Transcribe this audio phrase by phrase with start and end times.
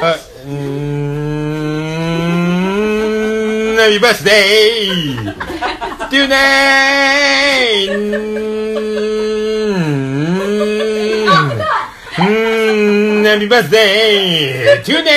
[0.00, 0.18] はい。
[0.46, 0.52] うー
[3.72, 3.76] ん。
[3.76, 4.30] ナビバースデ
[4.86, 6.34] イトゥネ
[7.84, 12.24] イうー
[13.20, 13.22] ん。
[13.22, 15.10] ナビバースデイトゥネ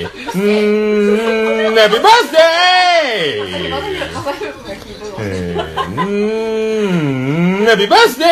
[0.00, 1.74] イうーん。
[1.74, 2.38] ナビバースデ
[3.38, 3.70] イ
[5.12, 6.00] うー
[7.62, 7.64] ん。
[7.64, 8.26] ナビバースデイ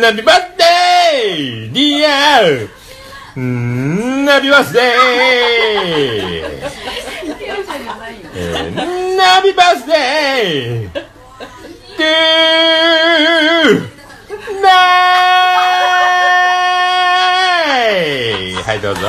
[0.00, 1.72] ナビバースデー。
[1.72, 2.42] ディア
[3.36, 9.16] うんナビバースデー。
[9.16, 10.92] ナビバースデー。
[10.92, 13.92] トゥー。
[14.60, 14.68] ナ
[17.88, 19.00] イはいどうぞ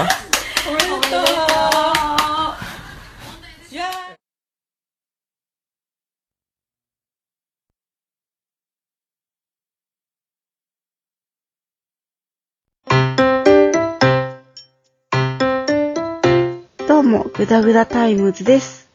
[16.88, 18.90] どうも、ぐだぐだタイムズです。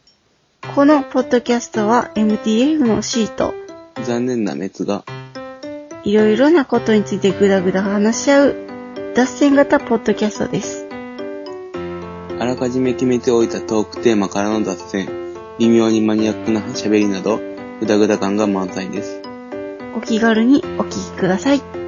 [0.75, 3.53] このポッドキャストは MTF のシート、
[4.03, 5.03] 残念な滅が。
[6.03, 8.55] いろいろなことについてぐだぐだ話し合う、
[9.15, 10.87] 脱線型ポッドキャストです。
[12.39, 15.09] あらかじめ決めておいたトークテーマからの脱線、
[15.59, 17.39] 微妙にマニアックな喋りなど、
[17.79, 19.21] ぐだぐだ感が満載です。
[19.95, 21.78] お気軽にお聞きください。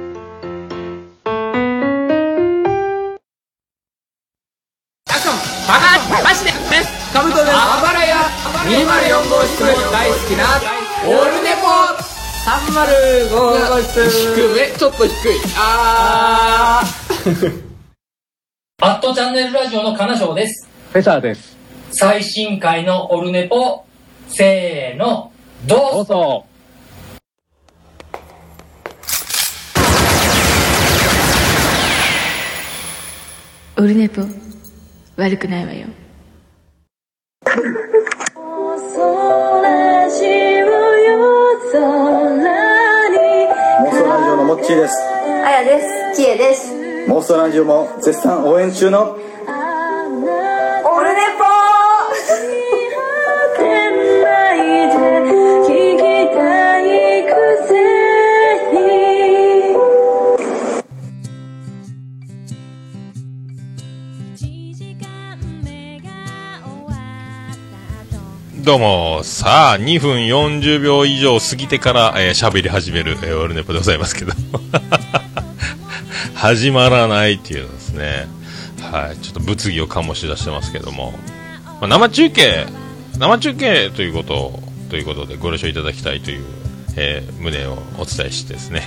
[8.64, 9.60] 204号室
[9.90, 10.44] 大好きな
[11.04, 11.66] オルネポ。
[12.44, 13.28] 305
[13.68, 14.08] 号室。
[14.08, 14.70] 低め。
[14.78, 15.40] ちょっと低い。
[15.56, 16.82] あ
[18.78, 20.68] バ ッドチャンネルラジオの金賞です。
[20.92, 21.56] フェザーです。
[21.90, 23.84] 最新回のオルネポ、
[24.28, 25.32] せーの、
[25.66, 26.04] どうぞ。
[26.04, 26.46] ぞ。
[33.78, 34.22] オルネポ。
[35.16, 35.86] 悪くないわよ
[37.52, 37.58] ラ
[44.24, 44.96] ジオのモッチーです。
[45.44, 45.78] あやで
[46.14, 46.16] す。
[46.16, 46.72] ちえです。
[47.08, 49.18] 妄想ラジオも絶賛応援中の
[68.64, 74.32] どうも、さあ、2分40秒以上過ぎてから、えー喋り始める、えーオルネポでございますけど。
[76.36, 78.28] 始まらないっていうですね。
[78.80, 81.12] はい、ちょっと物議を醸し出してますけども。
[81.80, 82.66] まあ、生中継、
[83.18, 86.44] 生中継ということ、ということでご了承いただきたいという、
[86.94, 88.84] えー旨をお伝えしてですね。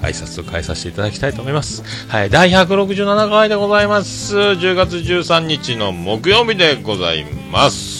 [0.00, 1.82] 挨拶を変えさせていただきたいと思います。
[2.08, 4.38] はい、第167回でございます。
[4.38, 7.97] 10月13日の木曜日でございます。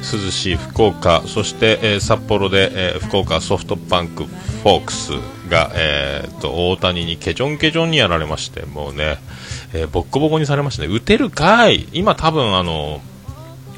[0.00, 5.10] 涼しい福岡、そして、えー札幌で、えー福岡ソフトバンクフォークス
[5.48, 9.18] が、えーと大谷にケチョンケチョンにやられまして、もうね、
[9.72, 13.00] えーボッコボコにされましたね、打てるかい、今、多分あの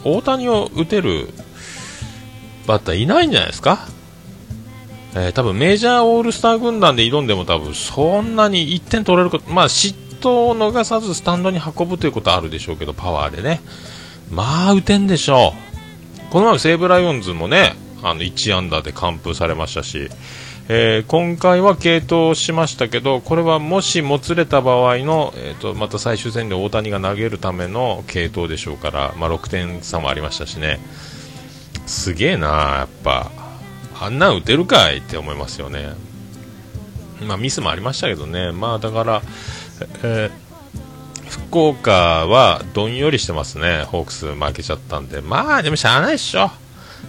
[0.04, 1.28] 大谷を打てる
[2.66, 3.88] バッターいないんじゃないですか、
[5.14, 13.60] えー多分メジャーオールスター軍団で挑んでも、多分そんなに1点取れること、まあ、失投を逃さずスタンドに運ぶということはあるでしょうけど、パワーでね、
[14.30, 15.71] まあ、打てんでしょう。
[16.32, 20.08] この前西武ライオンズもね、あの1安打で完封されましたし、
[20.70, 30.80] えー今回は継投しましたけど、これはもしもつれた場合の、えー、とまた最終戦で大谷が投げるための継投でしょうから、まあ、6点差もありましたしね、
[31.84, 33.30] すげえな、やっぱ、
[34.00, 35.90] あんなん打てるかいって思いますよね。
[37.26, 39.22] まあ、ミスもありましたけどね、まあだから、
[40.02, 40.41] えー
[41.32, 46.50] 福岡はどんよりしてますね、ホークス負けちゃったんで、まあでもしゃあないっしょ、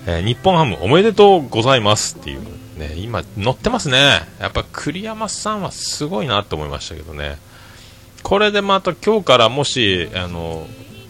[0.08, 2.42] えー日本ハムおめでとうございますっていう、
[2.78, 7.38] ね、今、乗ってますね、やっぱ栗山さんはすごいなと思いましたけどね、
[8.24, 10.68] これでまた今日からもしあの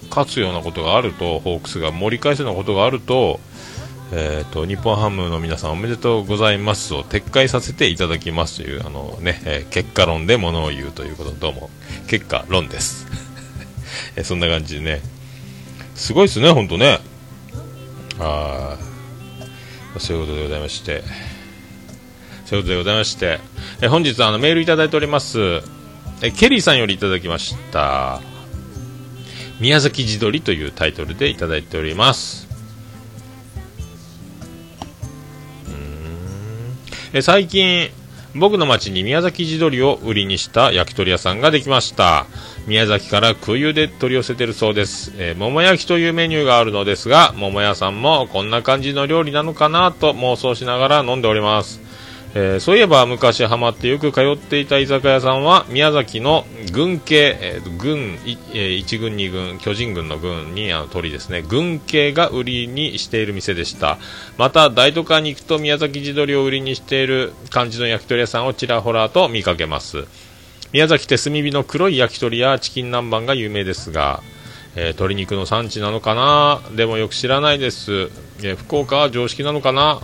[0.09, 3.39] 勝つようなことがあると、ホークスが盛り返すようなことがあると、
[4.15, 11.71] えー、と日本ハムの皆さんおめでとうございますを撤回させていただきますというあの、ねえー結果論でものを言うということどうも
[12.07, 13.02] 結果論です、
[14.15, 15.01] えそんな感じでね。
[15.95, 16.99] すごいですね、本当ね。
[18.19, 18.77] あ
[19.97, 21.03] そういうことでございまして。
[22.45, 23.39] そういうことでございまして、
[23.81, 25.61] え本日あのメールいただいております、
[26.21, 28.21] えケリーさんよりいただきました。
[29.59, 32.47] 宮崎地鶏というタイトルでいただいております。
[37.13, 37.89] え最近、
[38.35, 42.25] 僕の町に宮崎地鶏を売りにした焼き鳥屋さんができました。
[42.65, 45.13] 宮崎から空輸で取り寄せてるそうです。
[45.17, 51.81] えー桃焼きというメニューがあるのですが、桃屋さんもこんな感じの料理なのかなと妄想しながら飲んでおります。
[52.35, 58.17] えーそういえば昔ハマってよく通っていた居酒屋さんは宮崎の軍系、えー軍、
[58.53, 63.99] えー一軍二軍巨人軍の軍にあの鳥ですね軍系が売りにしている店でした
[64.37, 70.07] また大都会に行くと宮崎地鶏を売りにしている感じの焼き鳥屋さんをちらほらと見かけます
[70.73, 74.23] 宮崎って炭火の黒い焼き鳥やチキン南蛮が有名ですが、
[74.75, 76.61] えー鶏肉の産地なのかな？
[76.75, 78.09] でもよく知らないです、
[78.41, 80.01] えー福岡は常識なのかな？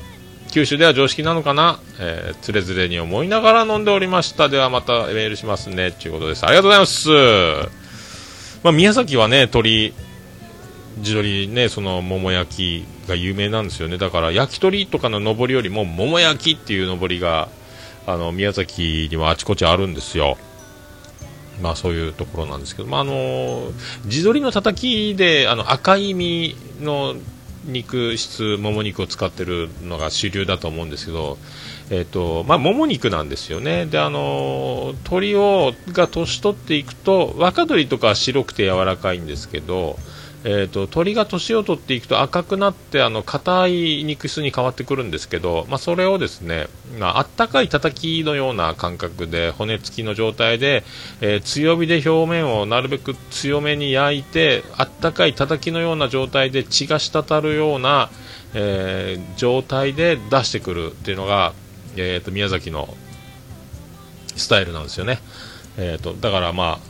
[0.51, 4.47] 九州では常識なのかな、えー、つれづれに思いながら飲んでおりました。
[4.47, 5.91] ではまたメールしますね。
[5.91, 6.45] ということです。
[6.45, 7.09] ありがとうございます、
[8.63, 9.93] まあ、宮崎はね鳥
[11.01, 13.97] 地鶏ねその桃焼きが有名なんですよね。
[13.97, 17.49] だから焼き鳥とかの上りよりも桃焼きっていう上りが
[18.05, 20.37] あの宮崎にはあちこちあるんですよ。
[21.61, 23.71] まあそういうところなんですけど、まああの
[24.05, 27.15] 地鶏のたたきであの赤い身の
[27.65, 31.37] 肉質、もも肉を使ってるのが主流だと思うんですけど、
[31.89, 33.85] えっ、と、まあ、もも肉なんですよね。
[33.85, 39.97] で、あの鶏を、が年取っていくと、若鶏とかは白くて柔らかいんですけど、
[40.43, 50.83] えー、と鳥が年を取っていくと赤くなってあの硬い肉質に変わってくるんですけど、まあ、それをですね、まあったかい叩きのような感覚で骨付きの状態で、
[51.19, 58.09] えー強火で表面をなるべく強めに焼いてあったかい叩きのような状態で血が滴るような、
[58.53, 61.53] えー状態で出してくるっていうのが、
[61.95, 62.93] えー、と宮崎の
[64.35, 65.19] スタイルなんですよね。
[65.77, 66.88] えー、とだからまあ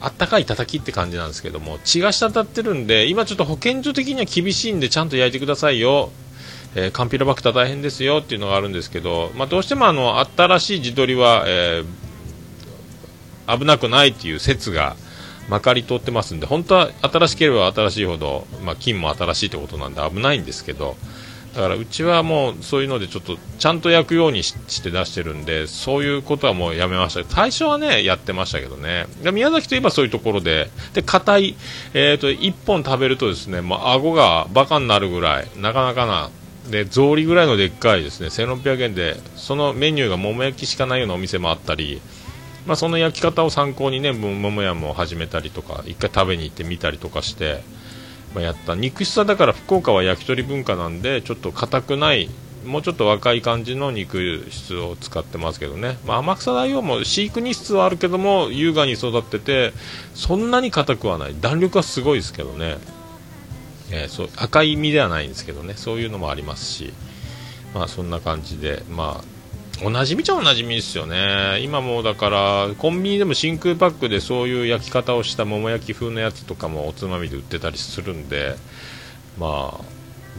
[0.00, 6.10] あったかい叩きって感じなんですけども血が滴ってるんで今ちょっと保健所的には厳しいんでちゃんと焼いてくださいよ、
[6.74, 12.06] えーカンピロバクター大変ですよっていうのがあるんですけど、まあ、どうしてもあの新しい地鶏は、えー
[13.46, 14.96] 危なくないっていう説が
[15.48, 20.96] まかり通ってますんで本当は新しければ新しいほど、まあ、菌も新しいってことなんで危ないんですけど
[21.56, 27.24] だからうちはもうそういうのでちょっとちゃんと焼くようにして出してるんでそういうことはもうやめました。
[27.24, 29.06] 最初はねやってましたけどね。
[29.22, 31.56] で宮崎といえばそういうところでで硬い、
[31.94, 36.30] えー、と1本食べるとですね、まあ、顎がバカになるぐらいなかなかな
[36.70, 38.26] で草履ぐらいのでっかいですね。
[38.26, 42.02] 1600円でそのメニューが桃焼きしかないようなお店もあったり
[42.66, 47.62] まあ、その焼き方を参考にねも桃屋も始めたりとか一回食べに行ってみたりとかして、
[48.36, 48.74] まあ、やった。
[48.74, 52.28] 肉質はだから福岡は焼き鳥文化なんでちょっと硬くない
[52.66, 59.72] もうちょっと若い感じの肉質を使ってますけどね、まあ、天草大王も飼育日質はあるけども優雅に育ってて
[60.14, 61.36] そんなに硬くはない。
[61.40, 62.76] 弾力はすごいですけどね、
[63.90, 65.72] えーそう赤い身ではないんですけどね。
[65.74, 66.92] そういうのもありますし。
[67.74, 69.35] まあそんな感じでまあ
[69.84, 71.60] おなじみちゃおなじみですよね。
[71.60, 78.56] 今もだからコンビニでも真空パックでそういう焼き方をした桃焼き風のやつとかもおつまみで売ってたりするんで
[79.38, 79.84] まあ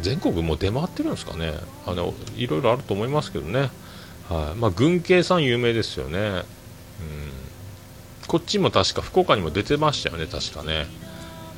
[0.01, 1.53] 全国もう出回ってるんですかね。
[1.85, 3.69] あのいろいろあると思いますけどね。
[4.29, 4.59] はい。
[4.59, 6.19] まあ軍系さん有名ですよね。
[6.19, 6.43] うん。
[8.27, 10.25] こっちも確か福岡にも出てましたよね。
[10.25, 10.87] 確かね、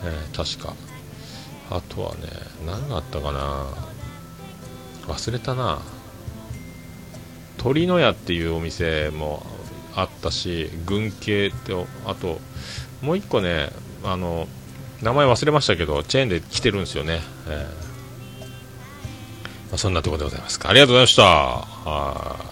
[0.04, 0.74] えー確か。
[1.70, 2.22] あとはね
[2.66, 3.68] 何があったかな。
[5.08, 5.80] 忘れたな。
[7.60, 9.46] 鳥の屋っていうお店も
[9.96, 11.74] あったし軍系って
[12.06, 12.40] あと
[13.02, 13.70] もう一個ね
[14.04, 14.48] あの
[15.04, 17.90] 名前忘れましたけどチェーンで来てるんですよね、えー
[19.70, 20.70] まあ、そんなところでございますか。
[20.70, 21.24] ありがとうございました。
[21.24, 22.44] はい。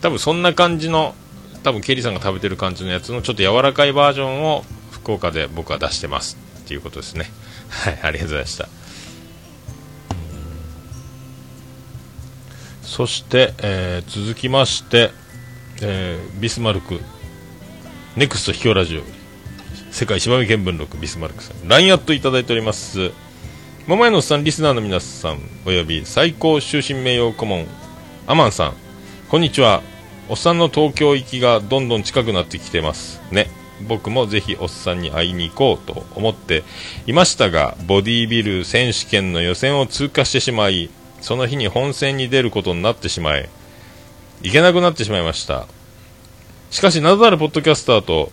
[0.00, 1.14] 多分そんな感じの
[1.62, 7.26] 多分ケリーさんが食べてる感じのやつのちょっと柔らかいバージョンを福岡で僕は出してますっていうことですね。
[7.70, 8.68] はいありがとうございました。
[12.94, 15.10] そして、えー続きまして、
[15.82, 17.00] えービスマルク
[18.14, 19.02] ネクスト秘境ラジオ
[19.90, 21.66] 世界芝見見聞録ビスマルクさん。
[21.66, 23.10] LINE アットいただいております。
[23.88, 27.66] 桃屋のおっさんリスナーの皆さんおよび最高終身名誉顧問
[28.28, 28.74] アマンさん。
[29.28, 29.82] こんにちは。
[30.28, 33.20] おっさんの東京行きがどんどん近くなってきてます。
[33.32, 33.48] ね。
[33.88, 36.62] 僕もぜひおっさんに会いに行こうと思って
[37.08, 40.90] いましたがボディービル選手権の予選を通過してしまい
[41.24, 43.48] その日に本戦に出ることになってしまい
[44.42, 45.66] 行けなくなってしまいました。
[46.70, 48.30] しかし名だたるポッドキャスターと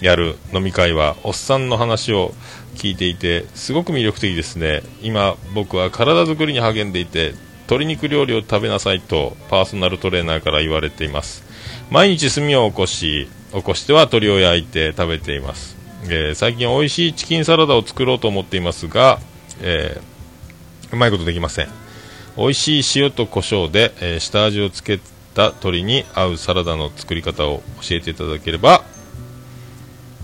[0.00, 2.32] やる飲み会はおっさんの話を
[2.76, 4.82] 聞いていてすごく魅力的ですね。
[5.02, 11.44] 今僕は体作りに励んでいて鶏肉料理を食べなさいとパーソナルトレーナーから言われています。
[11.90, 19.18] 毎日炭を起こし起こしては鶏を焼いて食べています、えー最近美味しいチキンサラダを作ろうと思っていますが、
[19.60, 21.89] えーうまいことできません。
[22.36, 24.98] 美味しい塩と胡椒で、えー下味をつけ
[25.34, 28.82] た鶏に合うサラダの作り方を教えていただければ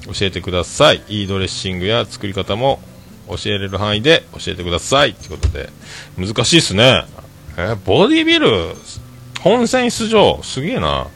[0.07, 1.03] 教えてください。
[1.09, 2.81] いいドレッシングや作り方も
[3.29, 5.15] 教えれる範囲で教えてください。
[5.15, 5.69] ということで
[6.17, 7.05] 難しいっすね。
[7.57, 8.49] えーボディビル
[9.41, 11.09] 本戦出場すげえな。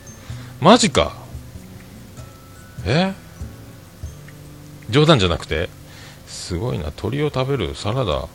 [0.61, 1.17] マジか。
[2.85, 3.13] え
[4.91, 5.69] 冗談じゃなくて
[6.27, 6.93] すごいな。
[6.93, 8.29] 鳥を食べるサラダ。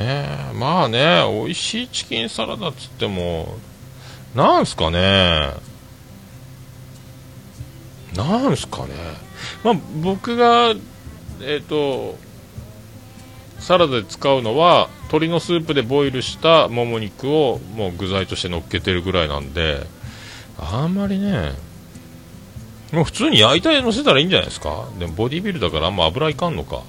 [0.00, 3.56] へえまあね美味しいチキンサラダっつっても
[4.34, 5.50] なんすかね。
[8.14, 8.94] なんすかね。
[9.64, 10.74] まあ僕が
[11.42, 12.16] えっ、と
[13.58, 19.86] サラダで使うのは鶏のスープでボイルしたもも肉をもう具材として乗っけてるぐらいなんで
[20.58, 21.52] あんまりね
[22.92, 24.88] もう普通に焼いたり乗せたらいいんじゃないですか。
[24.98, 26.82] でもボディビルだからあんま油いかんのか。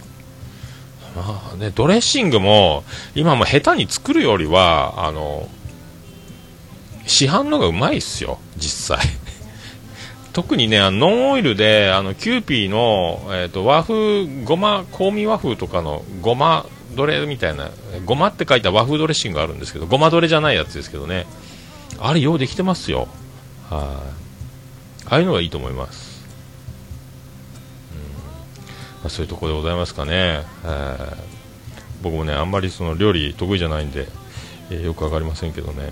[1.16, 2.84] まあねドレッシングも
[3.16, 5.50] 今も下手に作るよりはあの
[7.06, 9.08] 市販のがうまいっすよ実際。
[10.34, 16.66] 特にねあのノンオイルであのキューピーの、えー、と和風ごま香味和風とかのごま
[16.96, 17.70] どれみたいな
[18.06, 21.26] ごまって書いた和風ドレッシングがあるんですけどごまどれじゃないやつですけどね。
[22.00, 23.10] あれようできてますよ。
[23.70, 24.22] はい。
[25.12, 26.11] ああいうのがいいと思います、
[29.02, 31.42] まあ、そういうところでございますかね、えー
[32.02, 34.08] 僕もねあんまりその料理得意じゃないんで、
[34.72, 35.92] えーよくわかりませんけどね、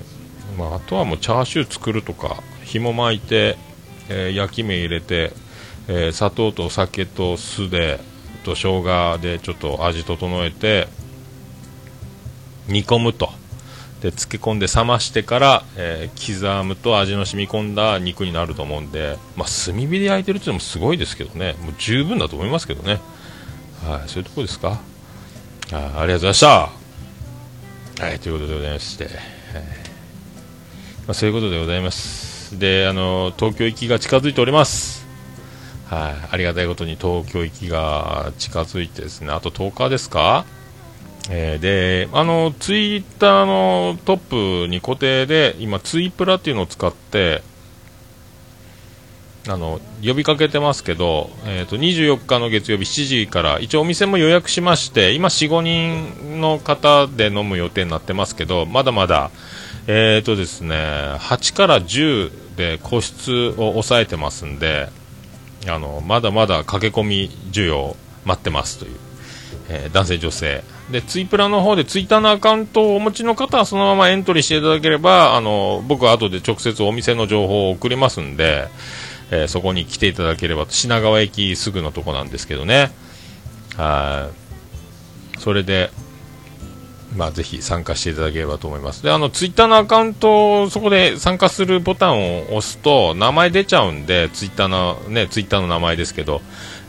[0.57, 3.57] まあ、あとはもうチャーシュー作るとか紐巻いて、
[4.09, 5.33] えー焼き目入れて、
[5.87, 7.99] えー砂糖と酒と酢で
[8.43, 10.87] と生姜でちょっと味整えて
[12.67, 13.29] 煮込むと。
[14.01, 21.56] で漬け込んで冷ましてから、えー刻むと味の染み込んだ肉になると思うんで、まあ、炭火で焼いてるっていうのもすごいですけどね。
[21.62, 23.01] もう十分だと思いますけどね。
[23.84, 24.70] はいそういうとこですか？
[24.70, 24.79] はい
[25.72, 26.48] ありがとうございました。
[28.06, 29.13] はいということでございまして、はい。
[29.13, 29.20] ま
[31.10, 32.58] あ、そういうことでございます。
[32.58, 35.06] であの東京行きが近づいております。
[35.89, 39.32] はい、ありがたいことに東京行きが近づいてですね。
[39.32, 40.46] あと10日ですか、
[41.31, 47.43] えーであのツイッターのトップに固定で今ツイプラっていうのを使って
[49.48, 59.31] あの呼びかけてますけど、えー、と24日の月曜日7時から一応お店も予約しまして今45人の方で飲む予定になってますけどまだまだ
[59.88, 60.75] えーとですね
[61.19, 64.89] 8から10で個室を抑えてますんで
[65.67, 67.95] あのまだまだ駆け込み需要
[68.25, 68.91] 待ってますという、
[69.69, 70.78] えー男性女性。
[70.91, 78.67] でツイプラの方でツイッターのアカウントをお持ちの方はそのままエントリーしていただければあの僕は後で直接お店の情報を送りますんで、
[79.31, 82.91] えーそこに来ていただければ品川駅すぐのとこなんですけどね
[83.77, 84.31] は
[85.38, 85.91] いそれで
[87.15, 89.01] まあ、ぜひ参加していただければと思います。
[89.01, 96.41] で、あの、ツイッターのアカウント、そこで参加するボタンを押すと、名前出ちゃうんで、ツイッターの、ね、ツイッターの名前ですけど、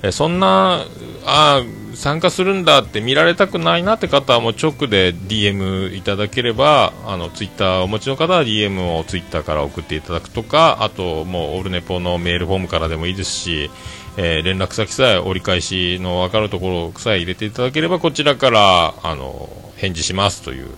[0.02, 0.84] えそんな、
[1.24, 1.62] あ
[2.00, 13.70] 参加するんだって見られたくないなって方はもう直で DM いただければ、あの、ツイッターお持ちの方は DM をツイッターから送っていただくとか、あと、もう、オルネポのメールフォームからでもいいですし、
[14.16, 20.68] えー連絡先さえ折り返しの分かるところさえ入れていただければこちらからあの返事しますという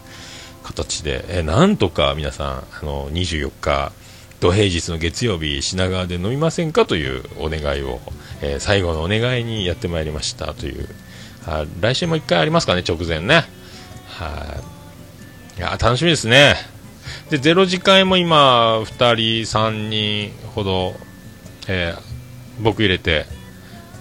[0.62, 2.48] 形で、えーなんとか皆さん
[2.80, 3.92] あの24日
[4.40, 8.00] 土平日の月曜日品川で飲みませんかというお願いを、
[8.42, 10.88] えー最後のお願いにやってまいりましたという
[11.46, 13.44] あ来週も1回ありますかね直前ね。
[14.08, 14.60] は
[15.56, 15.58] い。
[15.58, 16.56] いや楽しみですね。
[17.30, 19.10] でゼロ次会も今2人
[19.58, 20.94] 3人ほど、
[21.68, 22.12] えー
[22.60, 23.26] 僕入れて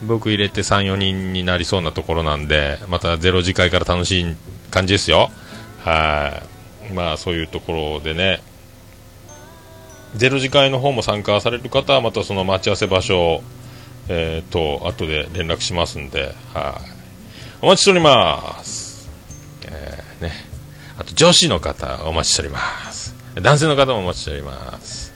[0.05, 4.36] 僕入れて34人になりそうなところなんでまたゼロ次会から楽しい
[4.71, 5.29] 感じですよ。
[5.83, 6.41] は
[6.89, 6.93] い。
[6.93, 8.41] まあそういうところでね。
[10.15, 13.43] ゼロ次会の方も参加される方はまたその待ち合わせ場所を、
[14.10, 16.90] えー、と後で連絡しますんではい。
[17.62, 19.08] お待ちしております、
[19.68, 20.32] えーね、
[20.98, 22.60] あと女子の方お待ちしておりま
[22.91, 25.12] す男性の方もお待ちしております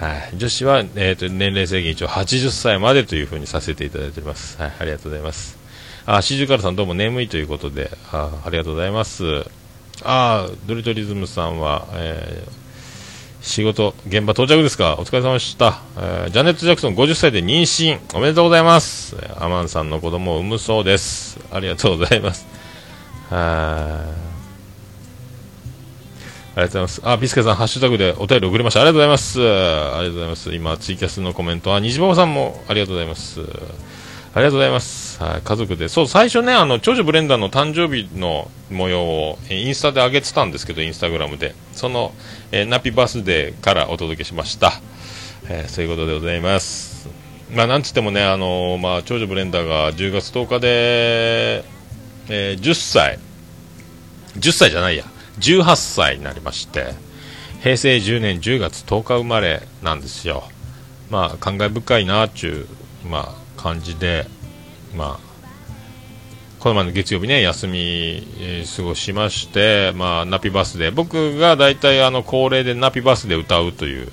[0.00, 4.60] はい、女子は、えー、と年齢制限一応80歳までというふうにさせていただいております。
[4.60, 5.56] はい、ありがとうございます。
[6.04, 9.46] あ、シジュカルさんどうも眠いということで、あありがとうございます。
[10.04, 12.65] あドリトリズムさんは、えー
[13.46, 14.96] 仕事、現場到着ですか？
[14.98, 19.16] お疲れ様でした、えージャネット・ジャクソン50歳で妊娠、おめでとうございます。
[19.38, 21.38] アマンさんの子供を産むそうです。
[21.52, 22.44] ありがとうございます。
[23.30, 24.26] はい
[26.56, 27.00] ありがとうございます。
[27.04, 28.80] あ、ビスケさん、ハッシュタグでお便り送りました。
[28.80, 29.40] ありがとうございます。
[29.40, 30.54] ありがとうございます。
[30.54, 33.40] 今、ツイキャスのコメントは、虹パパさんもありがとうございます。
[34.36, 35.18] ありがとうございます。
[35.24, 35.88] はい、家族で。
[35.88, 41.54] そう、最初ね、あの、長女ブレンダーの誕生日の模様を、インスタで上げてたんですけど、インスタグラムで。
[41.72, 42.12] その、
[42.52, 44.74] えーナピバースデーからお届けしました。
[45.48, 47.08] えーそういうことでございます。
[47.50, 51.64] まあ、なんつってもね、あのーまあ、長女ブレンダーが10月10日で、
[52.28, 53.18] えー10歳、
[54.38, 55.04] 10歳じゃないや、
[55.38, 56.92] 18歳になりまして、
[57.62, 60.44] 平成10年10月10日生まれなんですよ。
[61.08, 62.68] まあ、感慨深いなちゅ
[63.06, 64.26] う、まあ、感じで、
[64.94, 65.26] まあ、
[66.58, 67.78] この前の月曜日ね、休み、
[68.40, 74.08] えー過ごしまして、まあ、ナピバスで、僕が大体あの、恒例でナピバスで歌うという、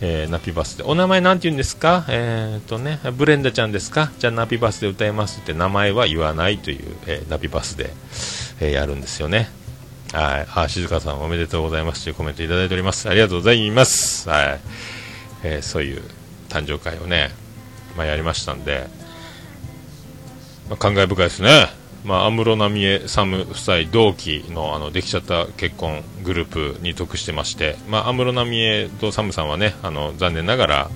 [0.00, 2.04] えーナピバスで、お名前なんて言うんですか？
[2.08, 4.12] えーっとね、ブレンダちゃんですか？
[4.18, 7.90] じゃあナピバスで歌いますって名前は言わないという、えーナピバスで、
[8.60, 9.50] えーやるんですよね。
[10.12, 10.46] はい。
[10.54, 13.08] あ、静香さんおめでとうございますというコメントいただいております。
[13.08, 14.28] ありがとうございます。
[14.28, 14.60] はい。
[15.44, 16.02] えーそういう
[16.48, 17.30] 誕生会をね、
[17.96, 18.86] まあ、やりましたんで、
[20.68, 21.68] まあ、感慨深いですね。
[22.04, 30.90] まあ、安室奈美恵サム夫妻同期のあのできちゃった結婚グループに属してまして、まあ、安室奈美恵とサムさんはねあの残念ながら、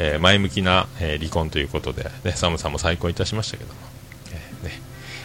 [0.00, 3.80] えー前向きな、えー離婚ということで、ね、サムさんも再婚いたしましたけども、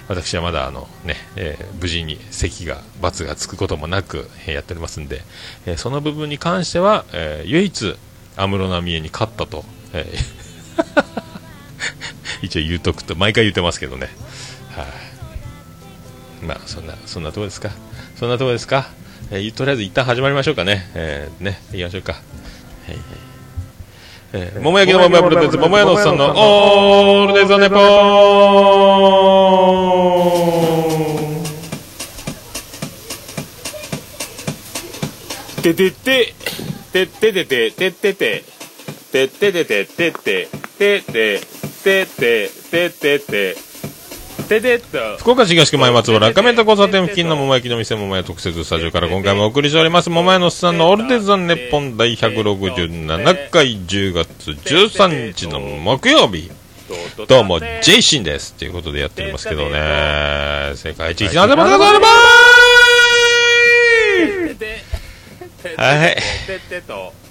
[0.10, 5.22] 私はまだあの、ねえー無事に席が罰がつくこともなく、えーやっておりますんで、
[5.66, 7.96] えーその部分に関しては、えー唯一
[8.38, 10.43] 安室奈美恵に勝ったと、えー
[12.42, 14.10] 一応言うとくと毎回言ってますけどね。
[14.76, 17.70] はいまあそんなそんなとこですか。
[18.20, 18.90] そんなとこですか。
[19.32, 20.90] えーとりあえず一旦始まりましょうかね。
[20.94, 22.14] えーね行きましょうか。
[22.14, 22.20] は
[22.90, 23.02] いはい
[24.36, 29.24] えー、桃焼きの桃屋プロレス桃屋のさんのオールデイザネポー
[35.62, 36.34] ててて、
[36.92, 38.44] てててて、ててて、
[39.14, 41.40] てててて、てて、てて、
[41.84, 43.56] てて、ててて、
[44.50, 45.18] ててと。
[45.20, 56.52] 福岡市東区前松原赤目と交差点付近の桃焼きの店桃屋特設スタジオから今回もお送りしております桃屋のおっさんのオールデイザネポン第167回10月13日の木曜日
[57.28, 58.54] どうも、ジェイシンです。
[58.54, 60.74] ということでやっておりますけどね。
[60.76, 62.08] 世界一一なぜもでございま
[65.66, 67.23] すはい。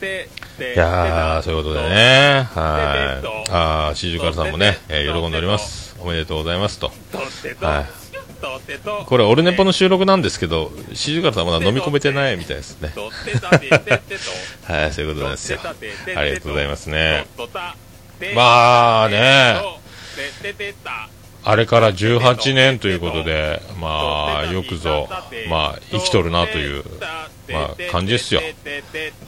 [0.00, 0.28] て
[0.74, 2.48] いやー、そういうことでね。
[2.54, 3.50] はい。
[3.50, 5.96] あー、シジュカルさんもね、えー喜んでおります。
[6.00, 6.90] おめでとうございますと。
[7.60, 8.00] はい。
[9.06, 12.92] これ、オルネポの収録なんですけど、シジュカルさんまだ飲み込めてないみたいですね。
[14.64, 15.58] はい、そういうことなんですよ。
[15.62, 17.26] ありがとうございますね。
[18.34, 19.60] まあね、
[21.42, 25.08] あれから18年ということで、まあ、よくぞ、
[25.48, 26.84] まあ、生きとるなという、
[27.52, 28.40] まあ、感じですよ。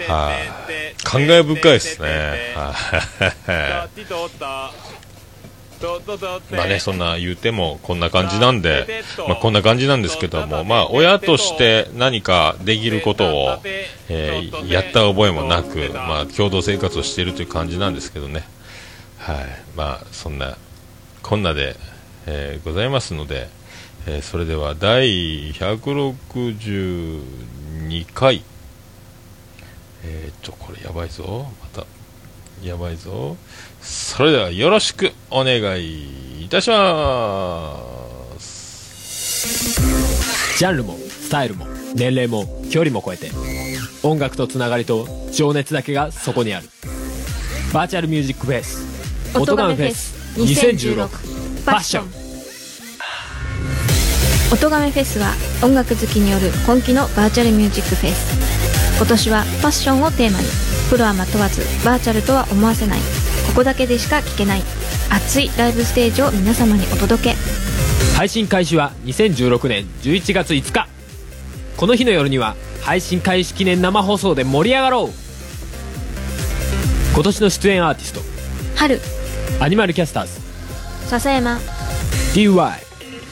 [0.08, 0.94] はい。
[1.04, 2.08] 感慨深いですね。
[2.56, 3.92] はい。
[6.54, 13.58] まあね、そんな言うてもこんな感じなんで、まあ、こんな感じなんですけども、まあ、親として何かできることを、
[14.08, 18.44] えーやった覚えもなく、まあ、共同生活をしているという感じなんですけどね。
[19.18, 19.36] はい。
[19.76, 20.56] まあ、そんな、
[21.22, 21.76] こんなで、
[22.26, 23.48] えーございますので、
[24.06, 28.42] えーそれでは第162回、
[30.04, 31.46] えーっと、これやばいぞ。
[31.62, 31.86] また、
[32.64, 33.36] やばいぞ。
[33.80, 37.78] それではよろしくお願いいたしま
[38.38, 39.78] す。
[40.58, 43.30] ジャンルもスタイルも年齢も距離も超えて
[44.04, 46.68] 音楽とつながりと情熱だけがそこにある
[47.72, 52.21] バーチャルミュージックフェス音ガメフェス2016パッション
[54.52, 55.32] 音ガメフェスは
[55.64, 58.98] 音楽好きによる今季のバーチャルミュージックフェス。
[58.98, 60.46] 今年はファッションをテーマに。
[60.90, 63.00] プロはま問わずバーチャルとは思わせない。
[63.46, 64.62] ここだけでしか聴けない
[65.08, 67.36] 熱いライブステージを皆様にお届け。
[68.14, 70.86] 配信開始は2016年11月5日。
[71.78, 75.10] この日の夜には配信開始記念生放送で盛り上がろう。
[77.14, 78.20] 今年の出演アーティスト。
[78.76, 79.00] 春。
[79.60, 80.32] アニマルキャスターズ。
[81.08, 81.58] 笹山。
[82.34, 82.72] DY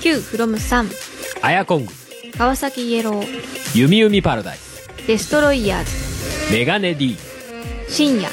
[0.00, 1.09] Q from 3
[1.42, 1.92] アヤコング。
[2.36, 3.78] 川崎イエロー。
[3.78, 4.88] ユミユミパラダイス。
[5.06, 6.52] デストロイヤーズ。
[6.52, 7.16] メガネ D
[7.88, 8.28] 深夜。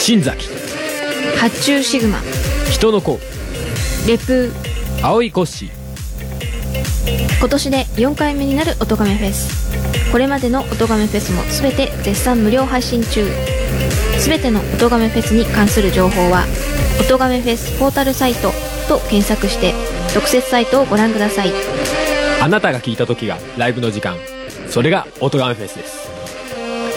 [0.00, 0.48] 新崎。
[1.38, 2.18] 発注シグマ。
[2.70, 3.20] 人の子。
[4.06, 4.52] レプ。
[4.52, 7.38] ー青いコッシー。
[7.38, 10.10] 今年で4回目になる音ガメフェス。
[10.10, 13.26] これまでの音ガメフェスも全て絶賛無料配信中。
[14.18, 16.44] 全ての音ガメフェスに関する情報は
[17.00, 18.52] 「音ガメフェスポータルサイト」
[18.88, 19.74] と検索して
[20.14, 21.52] 特設サイトをご覧ください
[22.44, 24.18] あなたが聞いた時がライブの時間。
[24.68, 26.10] それがオトガメフェスです。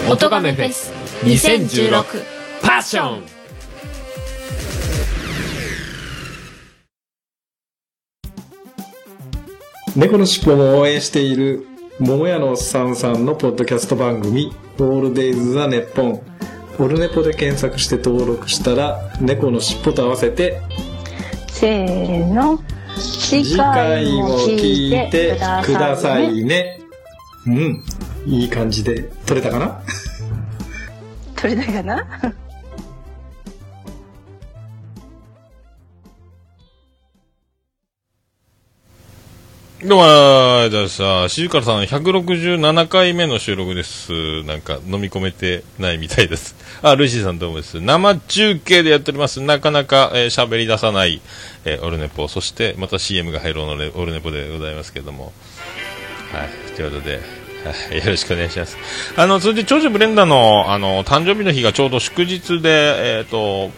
[0.06, 2.04] オトガメフェス2016
[2.60, 3.22] パッション。
[9.96, 11.66] 猫のしっぽも応援している
[11.98, 16.20] 桃屋のおっさんさんのポッドキャスト番組「オールデイズ・ザ・ネッポン」
[16.78, 20.60] 「オルネポ」で検索して登録したら猫のしっぽと合わせて
[21.48, 22.62] せーの。
[22.98, 26.80] 次次回も聞いてくださいね。
[27.46, 27.84] うん。
[28.26, 29.80] いい感じで撮れたかな？
[31.36, 32.06] 取れたかな？
[39.80, 41.28] どうもありがとうございました。
[41.28, 44.42] しずからさん、167回目の収録です。
[44.42, 46.56] なんか、飲み込めてないみたいです。
[46.82, 47.80] あ、ルイシーさんどうもです。
[47.80, 49.40] 生中継でやっております。
[49.40, 51.22] なかなか喋、えーり出さない、
[51.64, 52.26] えーオルネポ。
[52.26, 55.32] そして、また CM が入るの、オルネポでございますけども。
[56.32, 56.74] はい。
[56.74, 57.20] ということで、
[57.62, 58.76] はい、よろしくお願いします。
[59.14, 63.70] あの、それで、長女ブレンダーの、あの、誕生日の日がちょうど祝日で、えっ、と、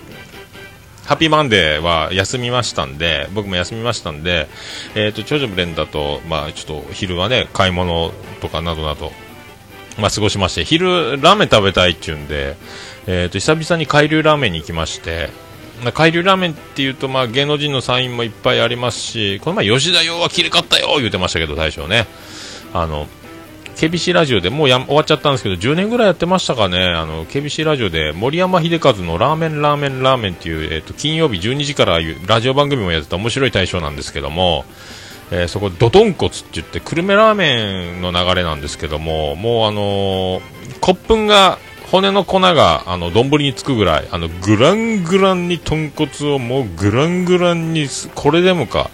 [1.10, 4.46] ハッピーマンデーは休みましたんで、僕も休みましたんで、
[4.94, 9.10] えっ、と、長女ブレンダーと、まあ、ちょっと昼はね、買い物とかなどなど、
[9.98, 12.56] まあ、過ごしまして、昼、ラーメン食べたいっていうんで、
[13.08, 15.30] えっ、と、久々に海流ラーメンに行きまして、
[15.82, 22.06] まあ海流ラーメンっていうと、まあ、芸能人のサインもいっぱいありますし、この前、吉田洋は綺麗かったよ言うてましたけど、最初ね。
[22.72, 23.08] あの、
[23.76, 34.64] KBC ラジオでもうや終わっちゃったんですけど、10年ぐらいやってましたかね、あの KBC ラジオで森山秀和のラーメン、ラーメン、ラーメンっていう、えっと金曜日12時からラジオ番組もやってた面白い大賞なんですけども、
[35.30, 40.40] えーそこ、ドトンコツって言って、久留米ラーメンの流れなんですけども、もうあのー、
[40.80, 41.58] 骨粉が、
[41.90, 48.90] 骨の粉が、あの、丼につくぐらい、あの、グラングランに豚骨をもうグラングランに、これでもか、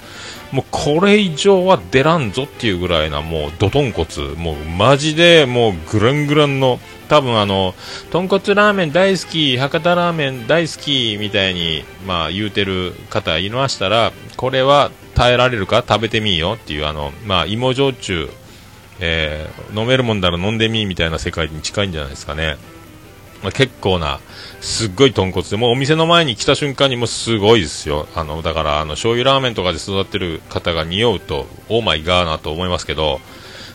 [0.53, 6.79] もうこれ以上は出らんぞっていうぐらいな、もう、ドトンコツ、もうマジで、もうグラングランの、
[7.09, 7.75] 多分あの、
[8.11, 18.29] 豚骨ラーメン大好き、博多ラーメン大好きみたいに、まあ言うてる方いましたら、これは耐えられるか食べてみーよっていう、あの、まあ芋焼酎、
[19.01, 22.57] えー飲めるもんだら飲んでみみたいな世界に近いんじゃないですかね。
[23.43, 24.21] まあ、結構な、
[24.66, 28.09] すっごい豚骨で、もうお店の前に来た瞬間にもすごいですよ。
[28.16, 33.20] あの、だから、あの、醤油ラーメンとかで育ってる方が匂うと、オーマイガーなと思いますけど、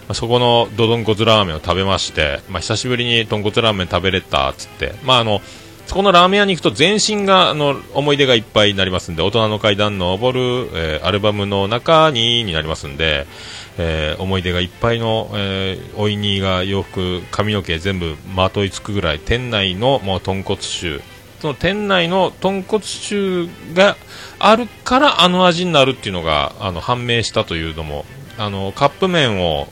[0.02, 5.42] まあ、そこのど豚骨ラーメンを食べまして、まあ、久しぶりに豚骨ラーメン食べれたっつって、まあ、あの、
[5.88, 13.28] そこのラーメン屋に行くと全身が、あの、思い出がいっぱいになりますんで、大人の階段登る、えーアルバムの中に、になりますんで、
[13.78, 21.02] えー思い出がいっぱいの、えーおいにが洋服、髪の毛全部まといつくぐらい、店内のもう豚骨臭、
[21.42, 23.98] その店内の豚骨臭が
[24.38, 28.06] あるからあの味になるっていうのがあの判明したというのも、
[28.38, 29.68] あのカップ麺を、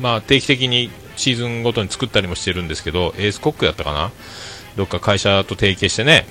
[0.00, 4.10] まあ、定期的にシーズンごとに作ったりもしてるんですけど、エースコックやったかな、
[4.76, 6.26] どっか会社と提携してね、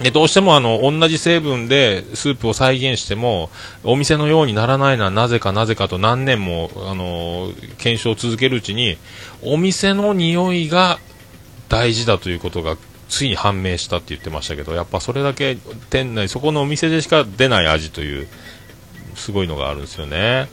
[0.00, 3.50] でどうしてもあの同じ成分でスープを再現しても
[3.84, 8.98] お店のようにならないのはなぜかなぜかと何年もあの検証を続けるうちに
[9.42, 10.98] お店の匂いが
[11.68, 12.76] 大事だということが
[13.08, 15.56] ついに判明したって言ってましたけどやっぱそれだけ
[15.90, 18.26] 店内そこのお店でしか出ない味という
[19.14, 20.48] すごいのがあるんですよね。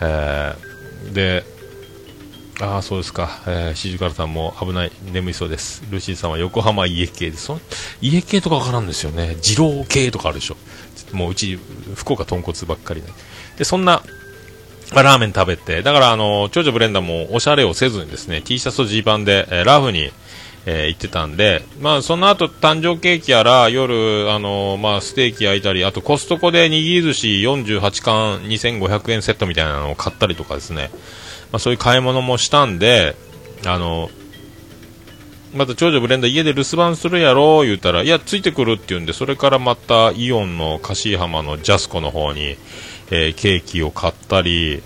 [0.00, 0.72] えー
[1.10, 1.44] で
[2.62, 3.42] ああ、そうですか。
[3.48, 5.82] えー、シジュカルさんも危ない、眠いそうです。
[5.90, 7.46] ルーシーさんは横浜家系です。
[7.46, 7.60] そん
[8.00, 9.36] 家系とかわからんですよね。
[9.42, 10.56] 二郎系とかあるでしょ。
[11.10, 11.58] もううち、
[11.96, 13.08] 福岡豚骨ばっかりで。
[13.58, 14.04] で、そんな、
[14.92, 20.12] まあラーメン食べて、だからあの、長女ブレンダーもおしゃれをせずにですね、T シャツとジーパンで、えーラフに、
[20.64, 30.92] えー行ってたんで、まあその後誕生ケーキやら、夜、あのまあステーキ焼いたり、あとコストコで握り寿司48貫2500円セットみたいなのを買ったりとかですね、
[31.52, 33.14] まあそういう買い物もしたんで、
[33.66, 34.10] あの
[35.54, 42.56] また長女ブレンダー家で留守番するやろ言うたら、いや、ついてくるって言うんで、それからまたイオンの柏浜のジャスコの方に、
[43.10, 44.82] えーケーキを買ったり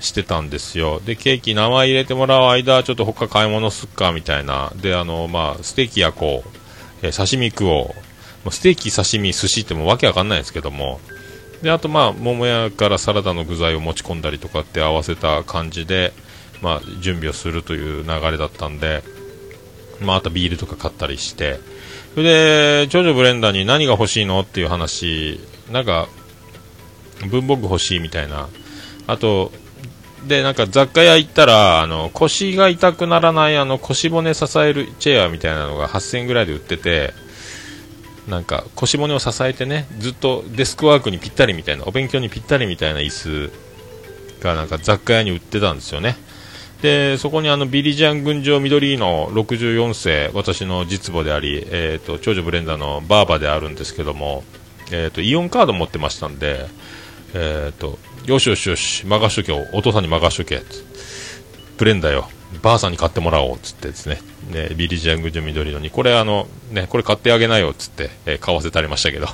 [0.00, 1.00] してたんですよ。
[1.04, 4.72] で、ケーキ名前入れてもらう間、ちょっと他買い物すっか、みたいな。
[4.76, 6.50] で、あの、まあ、ステーキ焼こう、
[7.02, 7.86] えー刺身食おう。
[8.44, 11.00] もうステーキ、刺身、寿司ってもうわけわかんないですけども。
[11.62, 16.12] で、あとまあ、桃屋からサラダの具材を持ち込んだりとかって合わせた感じで、
[16.62, 19.02] まあ、準備をするという流れだったんで、
[20.00, 21.58] まあ、あとビールとか買ったりして、
[22.14, 25.40] それで、長女ブレンダーに何が欲しいのっていう話、
[25.70, 26.08] なんか、
[27.28, 28.48] 文房具欲しいみたいな。
[29.06, 29.52] あと、
[30.26, 37.14] で、なんか雑貨屋行ったら、あの、腰が痛くならない、あの、腰骨支えるチェアみたいなのが8000円ぐらいで売ってて、
[38.28, 43.52] なんか腰骨を支えてね、ずっとデスクワークにぴったりみたいな、お勉強にぴったりみたいな椅子
[44.40, 46.16] がなんか雑貨屋に売ってたんですよね。
[46.82, 54.44] で、そこにあのビリジャン群青緑の64世、私の実母であり、えっ、と、長女ブレンダーのバーバであるんですけども、
[54.92, 56.66] えっ、と、イオンカード持ってましたんで、
[57.34, 60.84] えっ、と、よしよしよし、任しとけ、お父さんに任しとけ、つ
[61.78, 62.28] ブレンダーよ、
[62.60, 63.56] ばあさんに買ってもらおう。
[63.56, 67.70] っ、つってですね、ねビリ・ジャングジョ緑のに、これあの、ね、これ買ってあげなよ。
[67.70, 69.26] っ、つって、えー買わせたりましたけど、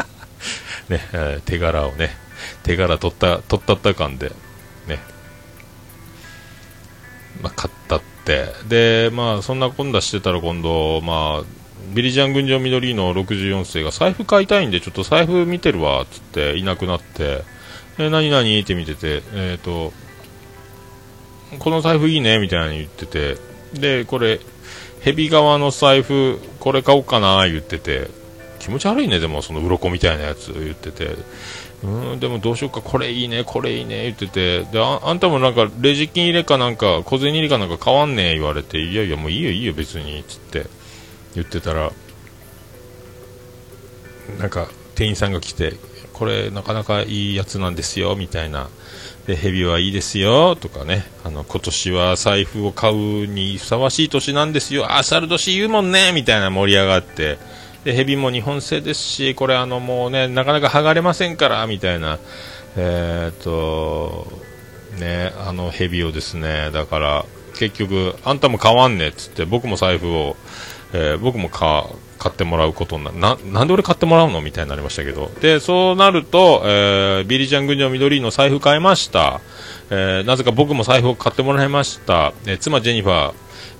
[0.90, 2.10] ね、えー手柄をね、
[2.62, 4.32] 手柄取った、取ったった感で、
[4.86, 5.00] ね、
[7.40, 11.44] まあ、買ったって、で、まあ、そんなこんだしてたら今度、まあ、
[11.94, 16.02] ビリジャン群青緑の64世が財布買いたいんで、ちょっと財布見てるわ。
[16.02, 17.44] っ、つっていなくなって、
[17.98, 19.92] え、何々って見てて、えっ、と、
[21.58, 23.36] この財布いいね、みたいに言ってて、
[23.74, 24.40] で、これ、
[25.00, 28.08] ヘビ側の財布、これ買おうかな、言ってて、
[28.58, 31.16] 気持ち悪いね、でも、その鱗みたいなやつ言ってて、
[31.82, 40.66] うん、でもどうしようか、これいいね、これいいね、言ってて、で、ああんたもなんか、レジ金入れかなんか、小銭入れかなんか買わんねえ、言われて、いやいや、もういいよ、いいよ、別に、つって、
[41.34, 41.92] 言ってたら、
[44.38, 45.74] なんか、店員さんが来て、
[46.14, 48.68] これ、なかなかいいやつなんですよ、みたいな。
[49.26, 51.04] で、ヘビはいいですよ、とかね。
[51.24, 54.96] あの、今年は財布を買うにふさわしい年なんですよ。
[54.96, 57.38] あ、猿年言うもんね、みたいな盛り上がって。
[57.84, 62.18] で、ヘビも日本製ですし、これあの、もうね、なかなか剥がれませんから、みたいな。
[62.76, 64.26] えーっと、
[64.98, 67.24] ね、あのヘビをですね、だから、
[67.58, 70.36] 結局、あんたも買わんねっつって、僕も財布を、
[70.94, 79.40] えー僕もか買ってもらうことになな、なんで俺買ってもらうのみたいになりましたけど、で、そうなると、えービリジャン群青緑の財布買いました。
[79.90, 82.32] えーなぜか僕も財布を買ってもらいました。
[82.46, 83.32] え妻ジェニファー、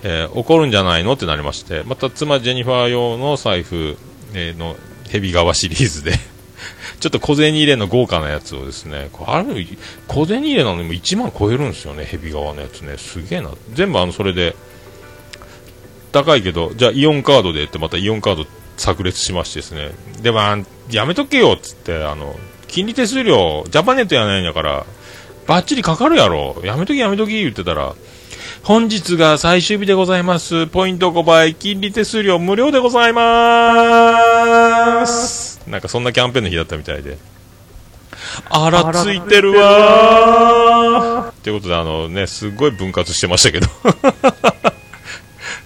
[0.03, 3.97] えー怒るんじゃないのってなりまして、また妻ジェニファー用の財布、
[4.35, 4.77] えの
[5.09, 6.13] ヘビ側シリーズで、
[6.99, 9.67] ちょっと小銭入れの豪華なやつをですね、これあれ、
[10.09, 12.97] 小銭入れなのにも1万超えるんですよね、ヘビ側のやつね。
[12.99, 13.51] すげえな。
[13.73, 14.57] 全部あの、それで、
[16.15, 18.47] 高いけど、じゃあイオンカードでってまたイオンカード
[18.77, 19.91] 炸裂しましてですね。
[20.23, 20.57] でも、あ
[20.91, 22.37] やめとけよっつって、あの、
[22.69, 24.87] 金利手数料、ジャパネットやないんだから、
[25.49, 26.63] バッチリかかるやろ。
[26.65, 27.95] やめときやめとき言ってたら、
[28.63, 30.69] 本日が最終日でございます。
[30.69, 35.61] ポイント5倍、金利手数料無料でございまーす。
[35.67, 37.19] なんかそんなキャンペーンの日だったみたいで。
[38.51, 41.43] あら、ついてるわー。
[41.43, 43.67] ということで、あのね、すっごい分割してましたけど。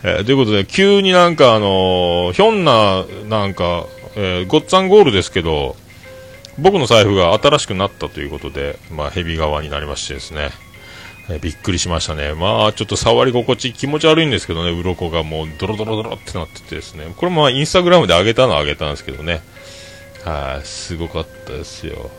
[0.04, 5.76] えーということで、急になんかあのーひょんな、なんか、えーごっつぁんゴールですけど、
[6.58, 10.50] 僕の財布が新しくなったということで、まあ、ヘビ側になりましてですね、
[11.28, 12.32] えーびっくりしましたね。
[12.34, 19.42] まあ、ちょっと触り心地気持ち悪いんですけどね、鱗がもうドロドロドロってなっててですね、これもまあインスタグラムで上げたのは上げたんですけどね、
[20.24, 22.10] はい、すごかったですよ。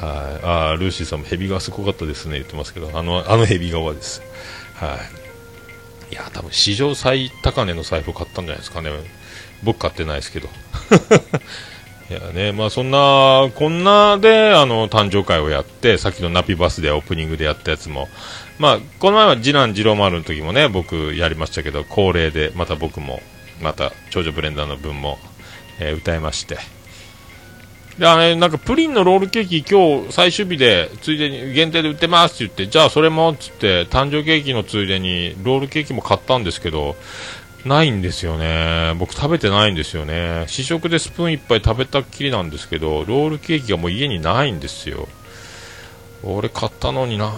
[0.00, 4.22] はい、あルーシーさんもヘビ側すごかったですね、言ってますけど、あの、あのヘビ側です。
[4.74, 5.21] はい。
[6.12, 8.90] いや、多分史上最高値の財布を買ったんじゃないですかね。
[9.62, 10.48] 僕買ってないですけど。
[12.10, 18.10] いやね、まあそんな、こんなで、あの、誕生会をやって、さっきのナピバスでオープニングでやったやつも、
[18.58, 23.22] まあ、この前は次男次郎丸の時もね、僕やりましたけど、恒例で、また僕も、
[23.62, 25.18] また、長女ブレンダーの分も、
[25.78, 26.58] えー歌いまして。
[27.98, 36.96] で、あれ、なんかプリンのロールケーキ今日最終日で、ついでに限定で売ってますって言って、じゃあそれもっ、つって、誕生ケーキのついでに、ロールケーキも買ったんですけど、
[37.64, 38.94] ないんですよね。
[38.98, 40.44] 僕食べてないんですよね。
[40.48, 45.08] 試食でスプーン一杯食べたっきりなんですけど、ロールケーキがもう家にないんですよ。
[46.24, 47.32] 俺買ったのにな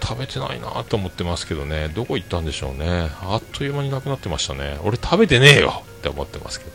[0.00, 1.88] 食べてないなと思ってますけどね。
[1.94, 3.10] どこ行ったんでしょうね。
[3.22, 4.78] あっという間になくなってましたね。
[4.84, 6.72] 俺食べてねえよって思ってますけど。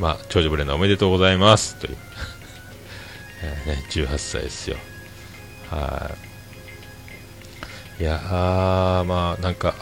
[0.00, 1.76] まあ、長女ブレンダーおめでとうございます。
[1.76, 1.96] という。
[3.66, 4.76] ね、18歳ですよ。
[5.70, 6.10] は
[7.98, 8.02] い。
[8.02, 9.74] いやー、まあ、なんか、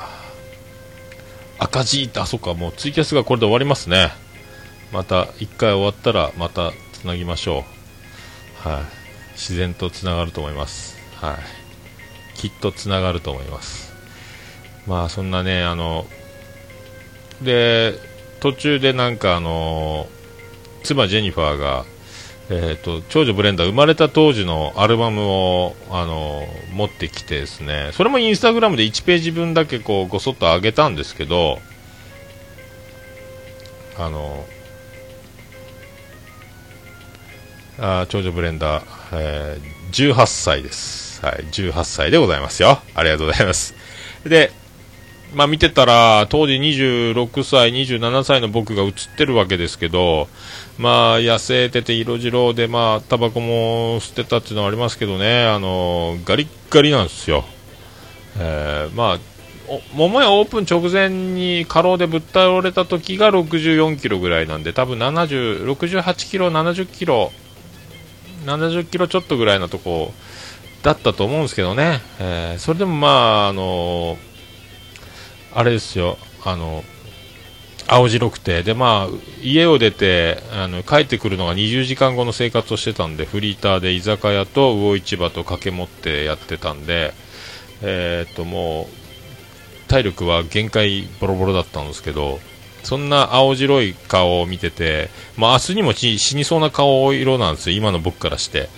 [1.59, 4.11] 赤字って、あ、そっか、もうツイキャスがこれで終わりますね。
[4.92, 7.64] また、一回終わったら、またつなぎましょ
[8.64, 8.68] う。
[8.68, 8.83] はい。
[9.33, 10.98] 自然とつながると思います。
[11.16, 12.38] はい。
[12.38, 13.92] きっとつながると思います。
[14.87, 16.07] まあ、そんなね、あの、
[17.42, 17.94] で、
[18.42, 20.09] 途中でなんかあの
[20.83, 21.85] 妻ジェニファーが、
[22.55, 27.91] えー、と長女ブレンダー生まれた当時のアルバムを、あの持ってきてですね。
[27.93, 31.59] それもインスタグラムで1ページ分だけこうごそっと上げたんですけど
[33.99, 34.47] あの
[37.79, 42.81] あ長女ブレンダー、えー18歳です、はい、18歳でございますよ。
[42.95, 43.75] ありがとうございます。
[44.25, 44.51] で
[45.35, 50.29] まあ見てたら、当時26歳、27歳の僕が映ってるわけですけど、
[50.79, 57.45] まあ痩せてて色白で、まあタバコも吸ってたっていうのはありますけどね、あのガリッガリなんですよ。
[58.38, 59.18] えーまあ、
[59.95, 67.31] 桃屋オープン直前に過労でぶっ倒れた時が64キロぐらいなんで、多分、68キロ、70キロ
[68.45, 70.12] 70キロちょっとぐらいのとこ
[70.83, 74.16] だったと思うんですけどね、えー、それでもまあ、あの
[75.55, 76.85] あれですよ、あの
[77.88, 87.12] 青白くて、でまあ、家を出てあの帰ってくるのが20時間後の生活をしてたんで、フリーターで居酒屋と魚市場と掛け持ってやってたんで、
[87.83, 88.88] えー、っとも
[89.87, 92.38] う体力は限界ボロボロだったんですけど、
[92.83, 98.69] そんな青白い顔を見てて、まあ、明日にも死にそうな顔色なんですよ、今の僕からして。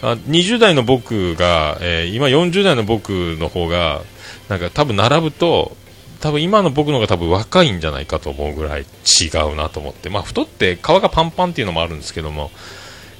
[0.00, 4.02] あ20代の僕が、えー、今40代の僕の方が、
[4.48, 5.76] なんか多分並ぶと、
[6.22, 12.50] 多分今の僕のが多分若いんじゃないかと思うぐらい違うなと思って、まあ、太って皮がパンパンっていうのもあるんですけども、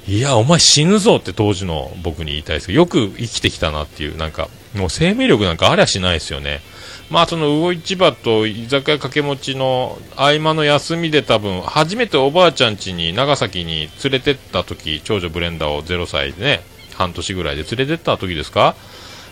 [0.07, 6.61] いや、お前死ぬぞって当時の僕に言いたいですけど、よく生きてきたなっていう、なんか、もう生命力なんかありゃしないですよね。
[7.09, 16.63] まあ、その魚市場と居酒屋掛け持ちの合間の休みで多分、初めておばあちゃん家に長崎に連れてった時、長女ブレンダーを0歳でね、
[16.95, 18.75] 半年ぐらいで連れてった時ですか？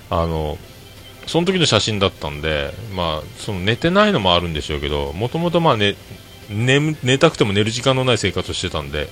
[0.10, 0.58] あの、
[1.32, 5.96] その時の写真だったんで、まあ、その寝てないのもあるんでしょうけど、もともとまあ寝、
[6.50, 9.08] 寝、寝たくても寝る時間のない生活をしてたんで、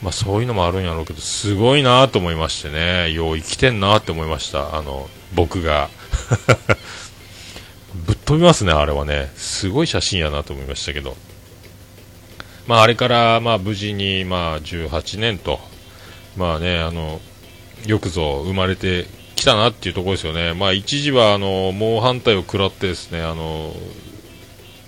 [0.00, 5.90] まあそういうのもあるんやろうけど、すごいなと思いましてね、よう生きてんなって思いました、あの、僕が。
[8.06, 9.30] ぶっ飛びますね、あれはね。
[9.36, 11.18] すごい写真やなと思いましたけど。
[12.66, 15.60] まああれから、まあ無事に、まあ18年と、
[16.34, 17.20] まあね、あの、
[17.84, 20.54] よくぞ生まれて来たなっていうところですよね。
[20.54, 23.74] まあ一時は、あの、猛反対を食らってですね、あの、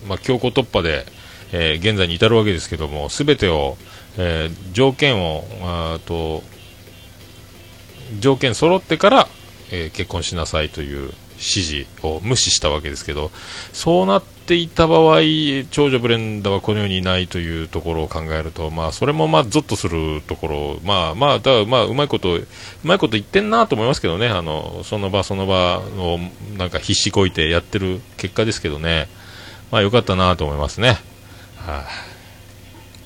[0.06, 1.06] まあ強行突破で、
[1.52, 3.76] えー、現在に至るわけですけども、すべてを、
[4.16, 6.42] えー、条件を、あと、
[8.20, 9.28] 条件揃ってから、
[9.70, 13.30] えー、結婚しなさいという指示を無視したわけですけど、
[13.72, 15.20] そうなっていた場合、
[15.70, 22.46] 長女ブレンダーはこの世にいないというところを考えると、まあ、それもまあ、ゾッとするところ、まあ、まあ、だまあ、うまいこと、う
[22.84, 26.18] まいこと言ってんなと思いますけどね、あの、その場その場を、
[26.56, 29.08] なんか必死こいてやってる結果ですけどね、
[29.70, 30.88] まあ、よかったなと思いますね。
[30.88, 30.98] はい、
[31.66, 31.86] あ、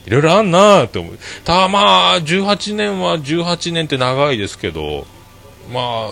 [0.06, 1.18] いろいろあんなって思う。
[1.44, 5.06] たまあ、18年は18年って長いですけど、
[5.72, 6.10] まあ、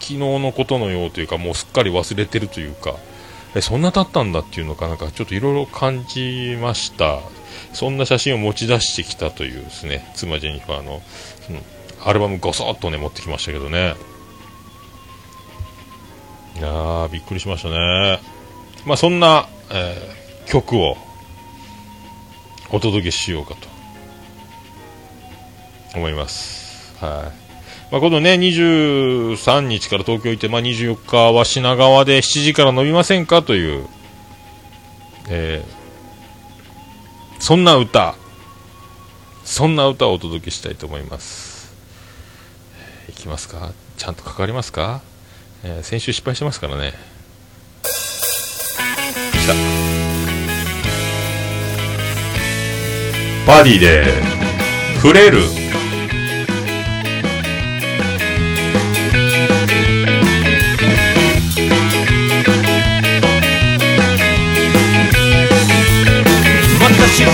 [0.00, 2.96] 昨日のことのようというか、もうすっかり忘れてるというか、
[3.58, 7.20] えそんな経ったんだっていうのかなんかちょっといろいろ感じました。
[7.72, 11.02] そんな写真を持ち出してきたというですね妻ジェニファーの
[11.46, 11.60] その
[12.04, 13.94] アルバムごそっとね持ってきましたけどね。
[16.56, 18.20] いやーびっくりしましたね。
[18.86, 20.96] まあそんな、えー、曲を
[22.70, 23.68] お届けしようかと
[25.96, 26.94] 思います。
[27.00, 27.37] はい。
[27.90, 33.86] まあ、このね、23日から東京行って、まあ、24日は品川で7時から飲みませんかという、
[35.30, 38.14] えー、そんな歌、
[39.44, 41.74] そんな歌をお届けしたいと思います。
[43.08, 43.72] いきますか？
[43.96, 45.00] ちゃんとかかりますか、
[45.64, 46.92] えー、先週失敗してますからね。
[47.82, 49.54] 来た。
[53.50, 54.04] バディで、
[55.00, 55.38] 触れる。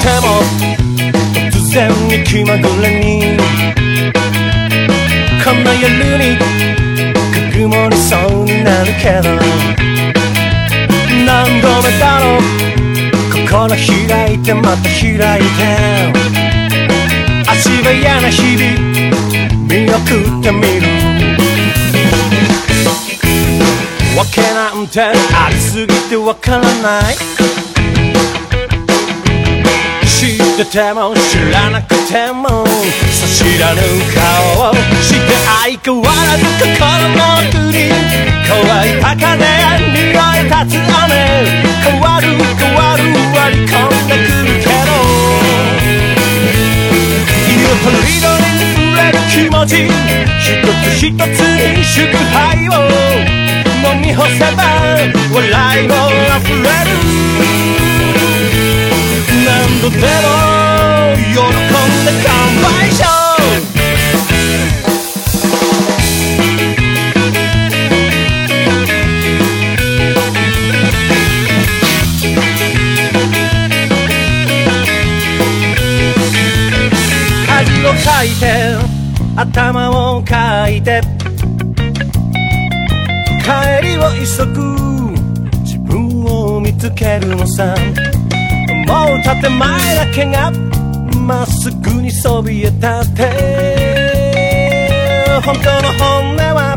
[0.04, 0.26] ても
[1.50, 3.38] 突然に気まぐれに
[5.42, 5.88] こんな夜
[6.18, 6.36] に
[7.32, 9.34] くぐもりそうになるけど
[11.24, 12.40] 何度目だろう
[13.32, 15.62] 心開いてまた開いて
[17.48, 18.64] 足が嫌な日々
[19.66, 19.96] 見送
[20.38, 20.84] ってみる
[24.16, 27.53] わけなんてありすぎてわからない。
[30.24, 33.82] 知ってても知らなくてもさ知らぬ
[34.14, 35.20] 顔をして
[35.60, 36.72] 相変わらず心
[37.12, 37.92] の奥に
[38.48, 38.56] 乾
[38.88, 39.36] いた風
[39.92, 41.12] 匂い立つ雨。
[41.84, 43.04] 変わる変わる
[43.36, 44.90] 割り込んでくるけど。
[47.46, 49.72] 色とりどりに触れる気持ち。
[50.40, 52.72] 一つ一つに祝杯を。
[53.84, 54.62] 飲み干せば
[55.34, 55.94] 笑いも
[56.38, 56.64] 溢れ
[57.88, 57.93] る。
[59.84, 60.08] 何度でも
[61.14, 61.52] 喜ん
[62.06, 62.32] で乾
[62.62, 63.54] 杯しよう
[77.46, 78.42] 恥をかいて
[79.36, 81.02] 頭をかいて
[83.42, 84.64] 帰りを急ぐ。
[85.62, 87.74] 自分を見つけるのさ。
[88.86, 90.50] もう建前だけが
[91.18, 94.90] まっすぐにそびえ立って。
[95.44, 96.76] 本当の本音は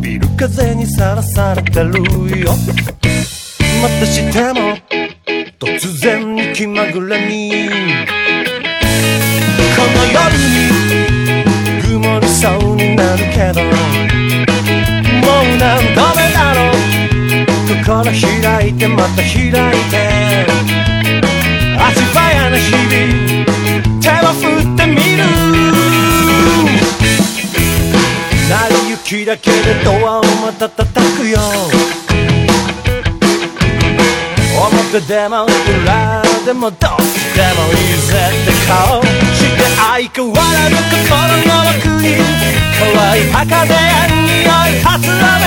[0.00, 2.02] ビル風にさらされてる
[2.40, 2.54] よ。
[3.82, 4.76] またしても
[5.58, 7.70] 突然に気まぐれに。
[9.76, 10.68] この夜に
[11.82, 16.74] 曇りそうになるけどもう何度目だろう。
[17.84, 19.52] 心開いてまた開い
[19.90, 20.85] て。
[22.56, 24.00] な日々。
[24.00, 25.20] 手を振ってみる。
[28.48, 31.38] 成り行きだけでドアをまた叩くよ。
[34.58, 36.82] 表でも裏でもどっち
[37.34, 39.02] でもいいぜって顔。
[39.02, 41.12] して相変わらず心
[41.46, 42.04] の奥に
[42.78, 42.84] 乾
[43.20, 45.44] いた風や匂い立つ雨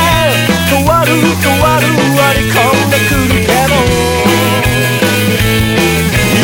[0.69, 1.09] 変わる
[1.41, 1.83] 変わる
[2.17, 3.38] 割り込んでくる。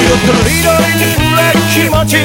[0.05, 0.11] と
[0.47, 2.17] りどりに触れる気持ち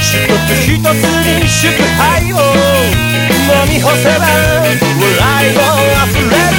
[0.00, 0.14] 一
[0.46, 5.58] つ一つに祝杯を飲み干せば笑いも
[6.06, 6.58] 溢れる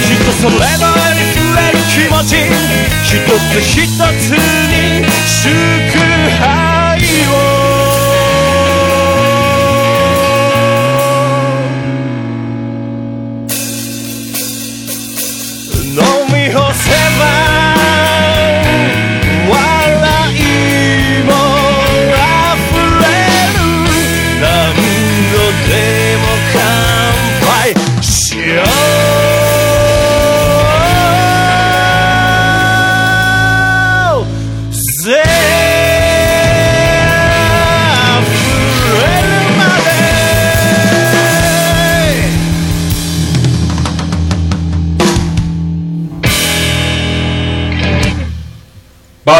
[0.00, 2.30] 人それぞれに触れる気持ち
[3.04, 3.76] 一つ一
[4.18, 5.50] つに祝
[6.38, 7.00] 杯
[7.46, 7.49] を。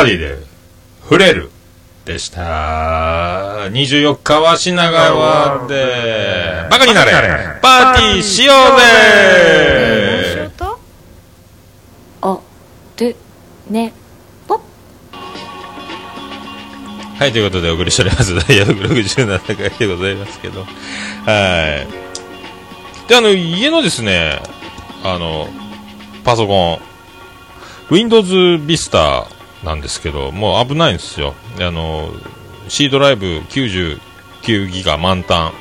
[0.01, 0.39] バディで、
[1.03, 1.51] 触れる。
[2.07, 3.69] でした。
[3.71, 7.13] 24日は品川で、バカになれ
[7.61, 10.51] パーティーしようぜ
[12.23, 12.41] あ、
[12.97, 13.15] で、
[13.69, 13.93] ね、
[17.19, 18.35] はい、ということでお送りしております。
[18.35, 20.65] ダイヤ67回でございますけど。
[20.65, 20.67] は
[23.07, 23.09] い。
[23.09, 24.41] で、あの、家のですね、
[25.05, 25.49] あの、
[26.25, 26.81] パソコ
[27.91, 28.33] ン、Windows
[28.65, 31.35] Vista なんですけど、もう危ないんですよ。
[31.61, 32.11] あの、
[32.69, 33.99] C ドライブ99
[34.69, 35.53] ギガ満タン。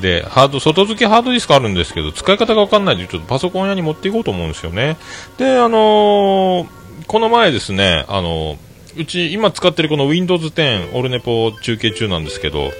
[0.00, 4.96] で、ハード、外付けハードディスクあるんですけど、使い方がわかんないんで、ちょっとパソコン屋に持っていこうと思うんですよね。
[5.36, 8.56] で、あのーこの前ですね、あの
[8.96, 12.70] うち今使ってるこの Windows 10オルネポ中継中なんですけど、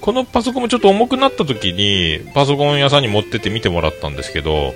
[0.00, 4.72] このパソコンもちょっと重くなった時に、パソコン屋さんに持ってって見てもらったんですけど、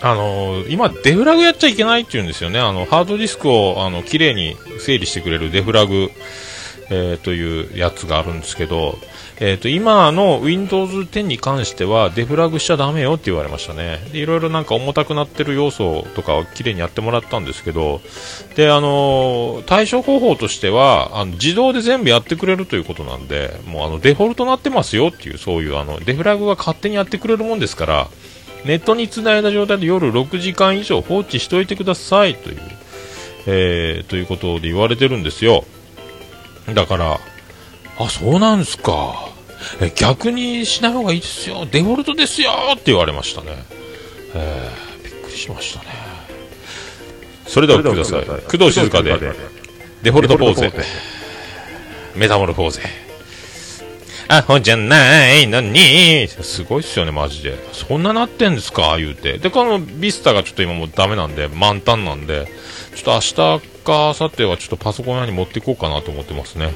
[0.00, 2.58] あの今、デフラグやっちゃいけないって言うんですよね。
[2.58, 6.10] あの、ハードディスクを、あの、綺麗に整理してくれるデフラグ、
[6.90, 8.98] えーというやつがあるんですけど、
[9.40, 14.00] えーと、今の Windows 10に関しては、デフラグしちゃダメよって言われましたね。
[14.12, 18.00] で、いろいろなんか重たくなってる要素とかを綺麗にやってもらったんですけど、
[18.56, 28.08] で、あの対処方法としては、あの、自動で全部やってくれるということなんで、もうあの、デフォルトなってますよっていう、そういうあの、デフラグが勝手にやってくれるもんですから、
[28.64, 32.60] ネットにつないだ状態で夜6時間以上放置しておいてくださいという、
[33.46, 35.64] えー、ということで言われてるんですよ。
[36.74, 37.18] だから、
[37.98, 39.28] あ、そうなんですか。
[39.80, 41.66] え、逆にしない方がいいですよ。
[41.70, 43.48] デフォルトですよって言われましたね。
[44.34, 45.86] えー、びっくりしましたね。
[47.46, 48.24] それではください。
[48.24, 49.18] 工藤静香で、
[50.02, 50.72] デフォルトポーゼ。
[52.14, 53.07] メタモルフォーゼ。
[54.30, 57.56] アホじゃないのに、すごいっすよね、マジで。
[57.72, 58.98] そんななってんですか？
[58.98, 59.38] 言うて。
[59.38, 62.46] で、このビスタがちょっと今もうダメなんで、満タンなんで、
[62.94, 66.74] ちょっと明日か明後日はちょっとパソコン屋に持っていこうかなと思ってますね。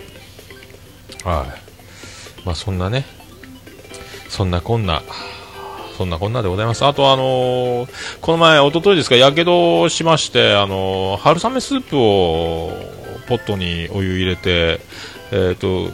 [1.25, 2.47] はい。
[2.47, 3.05] まあそんなね、
[4.29, 5.03] そんなこんな、
[5.99, 6.87] そんなこんなでございます。
[6.87, 7.89] あとあのー
[8.23, 12.73] この前、一昨日ですか、やけどしまして、あのー春雨スープを
[13.29, 14.81] ポットにお湯入れて、
[15.33, 15.91] えっ、と、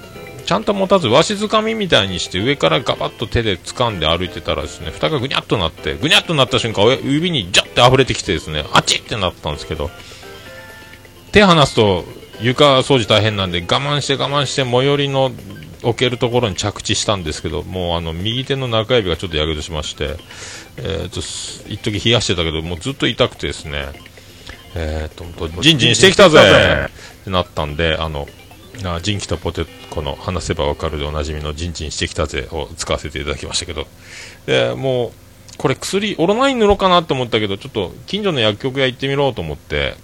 [0.48, 9.90] ちゃんと持たず、わしづかみみたいにして上からガバッと手で掴んで歩いてたらですね、蓋がぐにゃっとなって、ぐにゃっとなった瞬間、指にジャッて溢れてきてですね、あっちってなったんですけど、
[11.32, 12.06] 手離すと
[12.40, 15.32] 床掃除大変なんで我慢して我慢して最寄りの
[15.82, 20.16] 置けるところに着地したんですけどもうあの右手の中指がちょっとやけどしまして、
[20.78, 21.20] えー、と
[21.70, 23.86] 一時冷やしてたけどもうずっと痛くてですね
[24.74, 26.38] えー、とんとジンジンしてきたぜ
[27.20, 28.26] ってなったんであの
[28.84, 33.86] あジンキとポテコの話せばわかるでおなじみのジンジンしてきたぜを使わせていただきましたけど
[34.46, 35.12] でもう
[35.58, 39.94] これ薬オロナイン塗ろうかなと思ったけどちょっと近所の薬局屋行ってみようと思って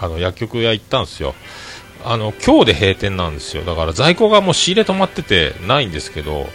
[0.00, 1.34] あの薬局屋行ったんですよ。
[2.04, 3.64] あの、今日で閉店なんですよ。
[3.64, 6.46] だから在庫がもう仕入れ止まっててないんですけど、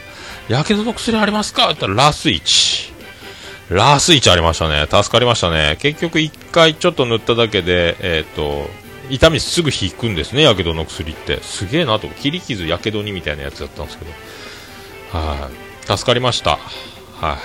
[0.47, 1.66] やけどの薬ありますか？
[1.72, 2.93] って言ったらラスイチ。
[3.70, 4.88] ラスイチありましたね。
[4.89, 5.78] 助かりましたね。
[5.80, 8.70] 結局一回ちょっと塗っただけで、えっ、と、
[9.10, 11.43] 痛みすぐ引くんですね、やけどの薬って。
[11.43, 12.08] すげえなと。
[12.08, 14.12] 切り傷、やけどにみたいなやつだったんですけど。
[15.14, 15.51] は
[15.86, 16.58] い、助かりました。
[17.20, 17.38] はい、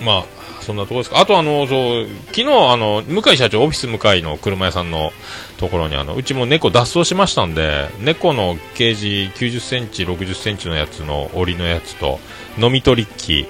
[0.00, 0.24] まあ、
[0.60, 1.20] そんなところですか。
[1.20, 5.12] あとあの、そう、昨日あの、向井社長、オフィス向井の車屋さんの
[5.58, 12.18] ところにあの、うちも猫脱走しましたんで、猫のケージ90センチ、60センチのやつの檻のやつと、
[12.58, 13.46] 飲み取り機、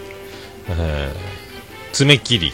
[0.68, 1.14] えー、
[1.92, 2.52] 爪切り、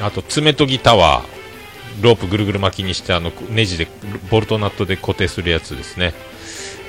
[0.00, 3.88] あと爪研ぎタワー、ロープぐるぐる巻きにしてあの、ネジで、
[4.30, 6.12] ボルトナットで固定するやつですね。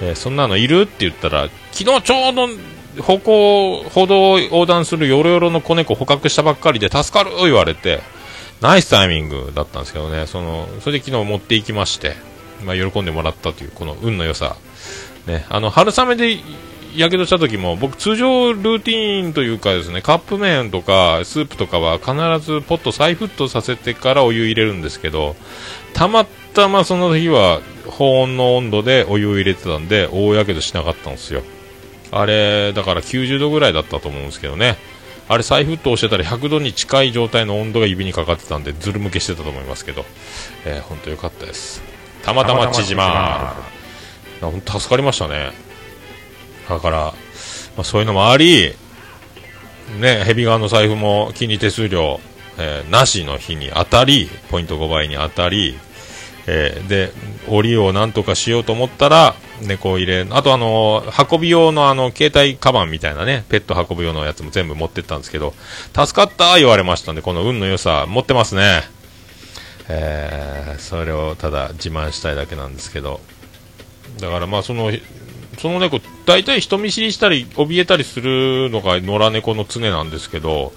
[0.01, 0.82] えーそんなのいる？
[0.82, 2.47] って言ったら、昨日ちょうど
[3.01, 8.01] 歩行、歩道を横断するヨロヨロの子猫捕獲したばっかりで助かると言われて、
[8.61, 12.15] ナイスタイミングだったんですけどね、その、それで昨日持っていきまして、
[12.63, 14.55] まあ、喜んでもらったという、この運の良さ。
[15.27, 16.39] ね、あの、春雨で、
[16.95, 25.35] やけどした時も、僕通常ルーティーンというかですね、カップ麺とかスープとかは必ずポット再沸騰させてからお湯入れるんですけど、
[25.93, 31.43] たまたまその日は保温の温度でお湯を入れてたんで、大やけどしなかったんですよ。
[32.11, 34.77] あれ、だから90度ぐらいだったと思うんですけどね。
[35.29, 40.05] あれ再沸騰してたら100度に近い状態の温度が指にかかってたんで、ずるむけしてたと思いますけど、
[40.65, 41.81] えー、本当良かったです。
[42.23, 43.55] たまたま縮ま
[44.41, 44.47] る。
[44.51, 45.51] 本当助かりましたね。
[46.69, 47.13] だから、ま
[47.81, 48.73] あ、そういうのもあり、
[49.99, 52.19] ね、ヘビ側の財布も金利手数料、
[52.57, 55.77] えーなしの日に当たり、ポイント5倍に当たり、
[56.47, 57.11] えーで、
[57.47, 65.53] 檻をなんとかしようと思ったら、猫を入れ、あとあの、運び用のあの、携帯カバンみたいなね、ペット運ぶ用のやつも全部持ってったんですけど、
[65.93, 68.83] 助かった言われましたんで、この運の良さ、持ってますね。
[69.89, 73.19] えーそれをただ自慢したいだけなんですけど、
[74.19, 74.91] だからまあその、
[75.57, 80.71] その猫、大体人見知りしたり、怯えたりするのが野良猫の常なんですけど、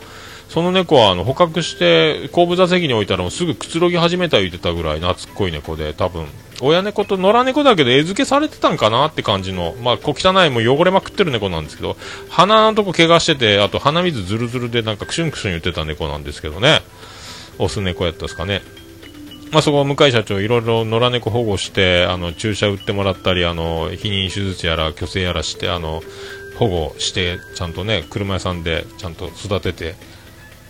[0.50, 6.26] その猫はあの捕獲して後部座席に置いたらもうすぐくつろぎ始めた言ってたぐらい懐っこい猫で多分
[6.60, 11.96] 親猫と野良猫だけど餌付けされてたんかなって感じのまあ小汚いもう汚れまくってる猫なんですけど
[12.28, 16.82] 鼻のとこ怪我しててあと鼻水ずるずるでなんかクシュンクシュン言ってた猫なんですけどね。
[17.60, 18.62] オス猫やったですかね。
[19.52, 26.02] まあ、そこ、向井社長、いろいろ野良猫保護して、あの、注射打ってもらったり、あの、避妊手術やら、虚勢やらして、あの、
[26.56, 29.96] 保護して、ちゃんとね、車屋さんで、ちゃんと育てて、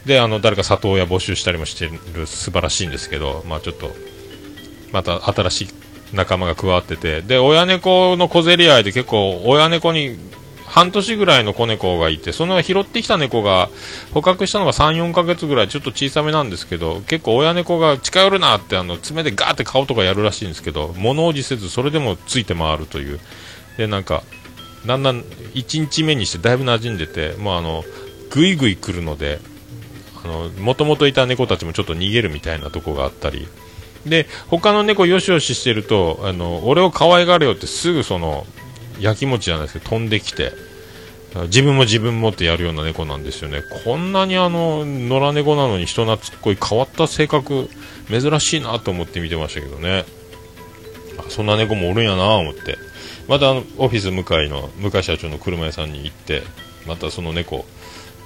[0.06, 3.90] で、あの、誰か里親募集したりもしてる、素晴らしいんですけど、まあ、ちょっと、
[4.92, 5.68] また新しい
[6.12, 10.18] 仲間が加わってて、で、親猫の小競り合いで結構、親猫に、
[10.66, 13.68] 半年ぐらいの子猫がいて、その拾ってきた猫が、
[14.14, 23.18] 捕獲したのが3、4ヶ月ぐらい、ちょっと小さめなんですけど、結構親猫が近寄るなって、あの、爪でガーって顔とかやるらしいんですけど、物おじせず、それでもついて回るという。
[23.78, 24.22] で、なんか、
[24.86, 25.22] だんだん
[25.54, 27.84] 1日目にしてだいぶ馴染んでて、もうあの、
[28.30, 29.40] ぐいぐい来るので、
[30.58, 33.48] もともといた猫たちもちょっと逃げるみたいなとこがあったり、
[34.06, 38.46] で、他の猫よしよししてると、あの、俺を可愛がれよってすぐその、
[38.98, 40.52] やきもちじゃないですけど、飛んできて、
[41.46, 43.62] 自分も自分もってやるような猫なんですよね。
[43.84, 47.68] こんなにあの、野良猫なのに人懐っこい変わった性格、
[48.08, 50.04] 珍しいなと思って見てましたけどね。
[51.28, 52.78] そんな猫もおるんやなと思って。
[53.28, 56.42] またあの、オフィス向かいの、向井社長の車屋さんに行って、
[56.86, 57.64] またその猫、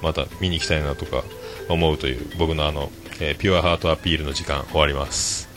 [0.02, 1.24] また見に行きたいなとか
[1.68, 2.90] 思うという、僕のあの、
[3.20, 5.48] えーピュアハートアピールの時間終わります。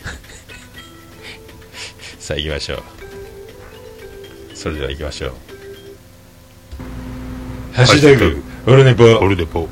[2.20, 2.84] さあ行きましょう。
[4.54, 5.34] それでは行きましょう。
[7.74, 9.04] ハッシュタグ、オルネポ。
[9.06, 9.68] オルネポ。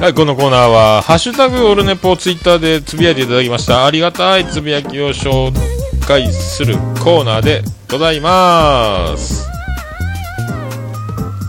[0.00, 3.84] はい、このコーナーは、ハッシュタグオルネポをツイッターでつぶやいていただきました。
[3.84, 5.77] ありがたいつぶやきを紹介
[6.32, 9.46] するコーナーでございます。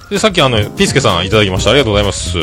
[0.09, 1.69] で、さっきあの、ピスケさんいただきました。
[1.69, 2.37] ありがとうございます。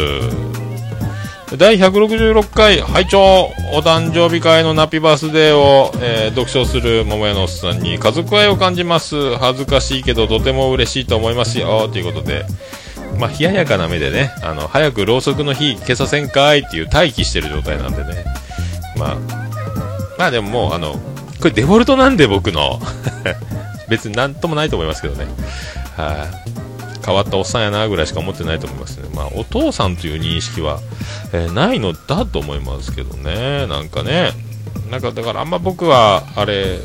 [1.59, 12.45] 第166回拝聴お誕生日会のナピバースデーを、えー読書する桃屋のおっさんに家族愛を感じます恥ずかしいけどとても嬉しいと思いますよということで
[13.21, 18.25] まあ冷ややかな目でねあの早くろうそくの火消させんかいっていう待機してる状態なんでね
[18.99, 19.17] まあ
[20.19, 20.97] まあでももうあの
[21.41, 22.80] これデフォルトなんで僕の。
[23.89, 25.26] 別になんともないと思いますけどね。
[25.97, 29.09] はい、変わったおっさんやなぐらいしか思ってないと思いますね。
[29.14, 30.80] まあ、お父さんという認識は、
[31.32, 33.66] えーないのだと思いますけどね。
[33.66, 34.32] なんかね。
[34.91, 36.78] なんかだからあんま僕は、あれ、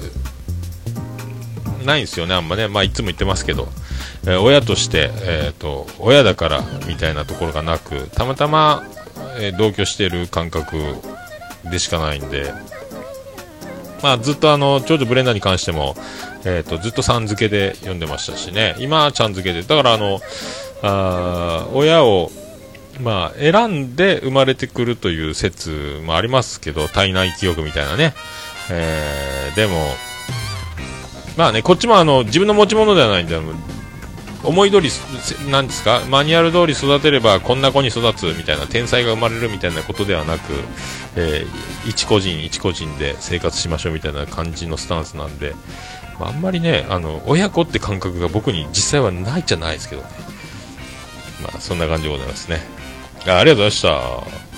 [1.86, 2.68] ないんですよね、あんまね。
[2.68, 3.68] まあ、いつも言ってますけど。
[4.28, 8.84] え親として、えっ、と、親だからみたいなところがなく、たまたま、
[9.40, 10.78] えー同居している感覚
[11.72, 12.54] でしかないんで、
[14.04, 15.96] まあ、ずっとあの、長女ブレンダーに関しても、
[16.46, 20.20] えっ、と、ずっとさん付けで読んでましたしね、今はちゃん付けで、だからあの、
[20.84, 22.32] あ親を、
[23.00, 28.14] まあ、選んで生まれてくるという説もありますけど、体内記憶みたいなね。
[28.70, 29.74] えーでも、
[31.38, 33.40] まあね、こっちもあの、自分の持ち物ではないんで、
[34.44, 34.90] 思い通り、
[35.50, 40.54] なんですか、マニュアル通り育てればこんな子に育つみたいな、天才が生まれるみたいなことではなく、
[41.16, 45.56] えー一個人一個人で生活しましょうみたいな感じのスタンスなんで、
[46.20, 50.08] まあ、あんまりね、あの、親子って感覚が僕に実際はないじゃないですけどね。
[51.42, 52.62] まあ、そんな感じでございますね。
[53.28, 54.52] あありがとうございました。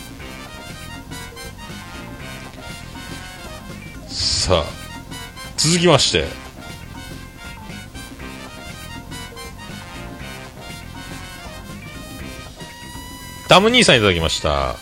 [4.09, 4.65] さあ、
[5.55, 6.42] 続きまして、
[13.53, 14.77] タム兄さんいただきました。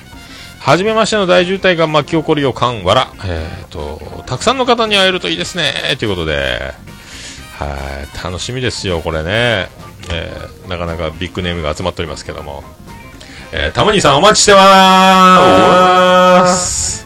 [0.62, 3.12] はじめましての大渋滞が巻き起こる予感、わら。
[3.26, 5.74] えっ、と、たくさんの方に会えるといいですね。
[6.00, 6.74] ということで、
[7.60, 9.68] はい、楽しみですよ、これね。
[10.10, 12.64] えーなかなかビッグネームが集まっておりますけども。
[13.52, 17.06] えー、タム兄さんお待ちしてまーす。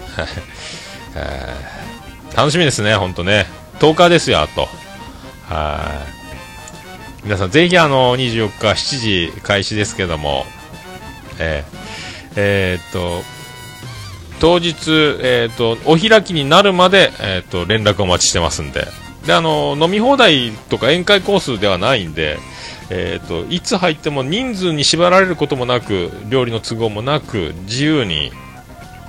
[2.37, 3.47] 楽しみですね、ほんとね。
[3.79, 4.69] 10日ですよ、あと。
[5.49, 6.05] は
[7.23, 7.23] い。
[7.23, 10.45] 皆さん、ぜひあの、24日7時開始ですけども、
[11.39, 11.85] えー
[12.35, 13.23] えーっと、
[14.39, 18.87] 当日、えーっと、お開きになるまで、えっと、連絡お待ちしてますんで。
[19.25, 22.37] で、あの、飲み放題とか宴会コースではないんで、
[22.89, 28.31] えっと、いつ入っても人数に縛られることもなく、料理の都合もなく、自由に、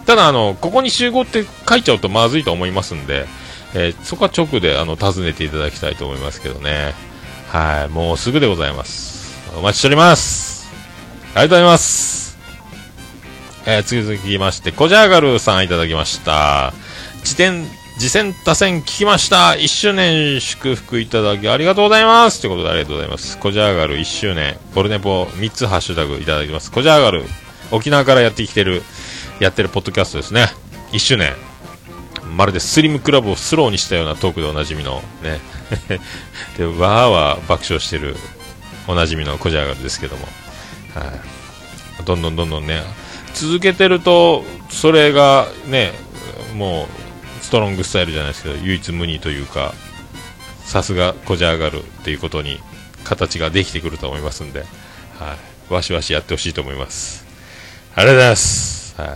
[0.06, 3.26] ただ、あの、ここに集合って書いちゃうとまずいと思いますんで、
[3.74, 6.94] えーそこは直で、あの、訪ねていただきたいと思いますけどね。
[7.48, 9.36] はい、もうすぐでございます。
[9.56, 10.45] お待ちしております。
[11.36, 12.38] ありがとうございます。
[13.66, 16.72] えー、次々きまして、コジャーガルさんいただきました。
[17.16, 17.68] 自転、
[17.98, 19.50] 次戦多戦聞きました。
[19.50, 22.40] 1周年祝福いただきありがとうございます。
[22.40, 23.36] ということでありがとうございます。
[23.36, 26.72] コジャーガル1周年、ボルネポ3つハッシュタグいただきます。
[26.72, 27.22] コジャーガル、
[27.70, 28.80] 沖縄からやってきてる、
[29.38, 30.46] やってるポッドキャストですね。
[30.92, 31.34] 1周年。
[32.34, 35.38] まるでスリムクラブをスローにしたようなトークでおなじみのね。
[36.56, 38.16] で、わーわー爆笑してる
[38.88, 40.26] おなじみのコジャーガルですけども。
[40.98, 41.12] は
[42.00, 42.04] い。
[42.04, 42.82] どんどんどんどんね、
[43.34, 45.92] 続けてると、それがね、
[46.54, 49.74] もう、ストロングスタイルじゃないですけど、唯一無二というか、
[50.64, 52.60] さすがこじゃ上がるっていうことに、
[53.04, 54.60] 形ができてくると思いますんで、
[55.18, 55.36] は
[55.70, 55.72] い。
[55.72, 57.24] わしわしやってほしいと思います。
[57.94, 59.00] ありがとうございます。
[59.00, 59.06] は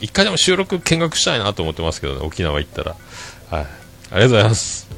[0.00, 0.04] い。
[0.06, 2.96] 一回でも収録見学したいなと思ってますけどね、沖縄行ったら。
[3.50, 3.66] はい。
[4.12, 4.88] ありがとうございます。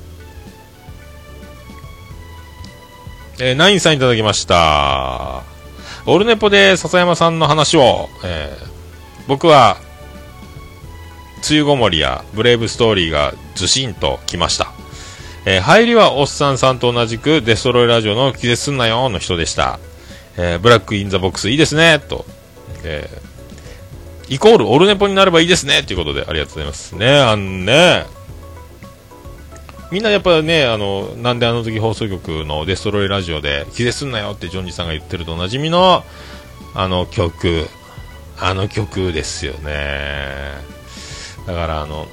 [3.38, 5.51] えーナインさんいただきました。
[6.07, 8.72] オルネポで笹山さんの話を、えー
[9.28, 9.76] 僕は、
[11.48, 14.72] 梅雨ごもりやブレイブストーリーがずしんときました。
[15.44, 19.78] えー入りはおっさんさんと同じくデストロイラジオの気絶すんなよの人でした。
[20.36, 22.24] えー Black in the Box いいですね、と。
[22.84, 23.32] えー
[24.28, 26.92] イコールオルネポになればいいですね、ということでありがとうございます。
[26.92, 28.07] ね、あのね、
[29.93, 36.03] みんなやっぱね、あの、なんであの時放送局のデストロイラジオで、気絶すんなよってジョンジさんが言ってるとおなじみの、
[36.74, 37.66] あの曲、
[38.40, 40.55] あの曲ですよね。
[41.47, 42.09] だからあの、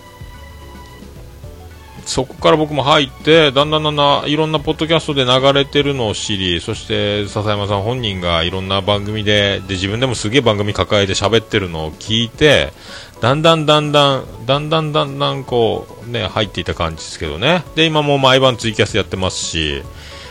[2.05, 12.73] そこから僕も入って、だんだんだんだんいろんなポッドキャストで流れてるのを知り、そして笹山さん本人がいろんな番組で、で自分でもすげえ番組抱えて喋ってるのを聞いて、
[13.21, 17.63] だんだんだんだん、だんだんだんだんこう、ね、入っていた感じですけどね。
[17.75, 19.83] で、今もう毎晩ツイキャスやってますし、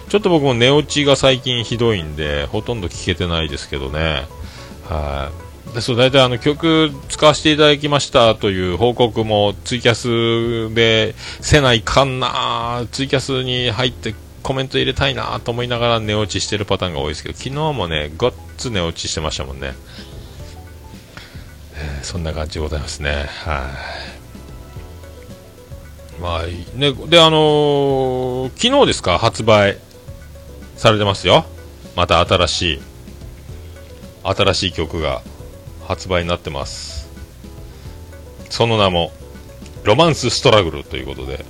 [0.09, 4.26] ちょっと僕も寝落ちが最近ひどいんで、ほとんど聞けてないですけどね。
[4.89, 5.49] はい。
[5.74, 23.26] でそう大体あの曲使わせていただきましたという報告もツイキャスでせないかんなツイキャスに入ってコメント入れたいなと思いながら寝落ちしてるパターンが多いですけど昨日もねごっつ寝落ちしてましたもんね、ーそんな感じでございますね。
[23.45, 23.70] は
[26.18, 26.20] い。
[26.20, 26.43] まあ
[26.76, 29.18] ねであのー昨日ですか？
[29.18, 29.79] 発売
[30.76, 31.45] されてますよ。
[31.97, 32.81] また新しい
[34.24, 35.22] 新しい曲が
[35.87, 37.09] 発売になってます。
[38.51, 39.12] その名も
[39.85, 41.45] ロマンスストラグルということで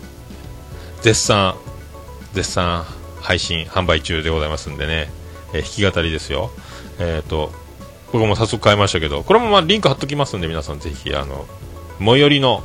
[1.03, 1.57] 絶賛、
[2.35, 2.85] 絶賛
[3.21, 5.11] 配信、販売中でございますんでね、
[5.53, 6.51] え弾き語りですよ。
[6.99, 7.53] えっ、と、
[8.13, 11.47] 僕も早速買いましたけど、これもまあリンク貼っときますんで、皆さんぜひ、あの、
[11.99, 12.63] 最寄りの、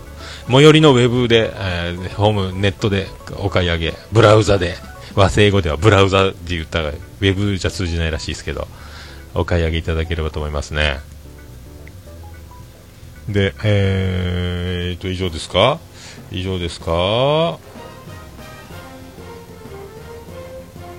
[0.48, 4.76] 最寄りのウェブで、えーホーム、ネットでお買い上げ、ブラウザで、
[5.16, 8.68] 和製語ではブラウザで言ったら、ウェブじゃ通じないらしいですけど、
[9.34, 11.00] お買い上げいただければと思いますね。
[13.28, 15.80] で、えーと、以上ですか？
[16.32, 17.58] 以上ですか？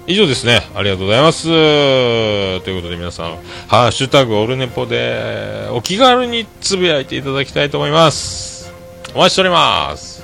[0.07, 0.61] 以上ですね。
[0.75, 1.45] ありがとうございます。
[1.45, 3.39] ということで皆さん、
[3.69, 8.71] ハッシュタグオルネポでお気軽につぶやいていただきたいと思います。
[9.15, 10.23] お待ちしております。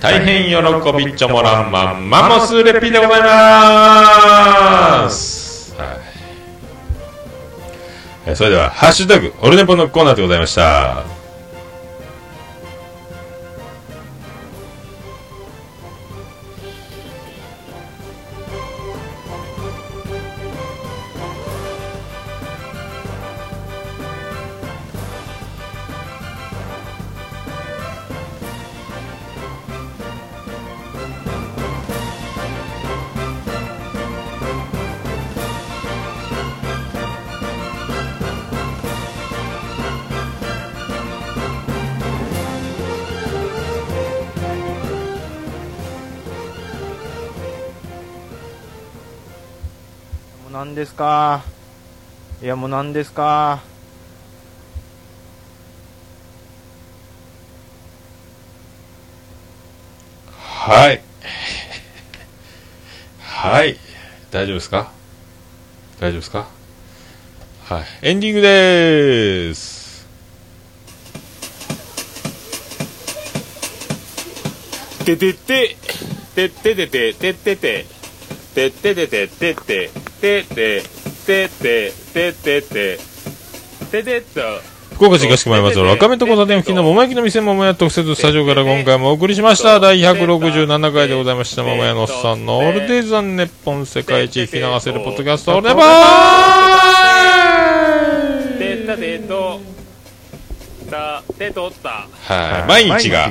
[0.00, 0.56] 大変喜
[1.04, 5.74] びちょもらんまん、マンモスレピでございます。
[5.76, 5.84] は
[8.32, 11.15] いそれでは、ハッシュタグオルネポのコーナーでございました。
[52.86, 53.62] いやもう何ですか？
[60.30, 61.02] はい。
[63.20, 63.76] はい。
[64.30, 64.92] 大丈夫ですか？
[65.98, 66.46] 大丈夫ですか？
[67.64, 67.84] はい。
[68.02, 70.06] エンディングでーす。
[75.04, 75.76] ててて、
[76.34, 77.86] てっててて、てってて、
[78.54, 80.82] てっててて、てって、てって、
[81.26, 82.98] てって、てって。
[83.90, 84.40] て、てと。
[84.94, 89.78] 福岡市東区前松原若めと交差点付近の桃焼きの店桃屋特設スタジオから今回もお送りしました。
[89.78, 91.62] 第167回でございました。
[91.62, 96.75] 桃屋のおっさんのオールデイズ・ザ・ネッポン世界一引き流せるポッドキャストオールネポー
[101.38, 102.06] た、てとった。
[102.34, 103.30] はい、毎日が、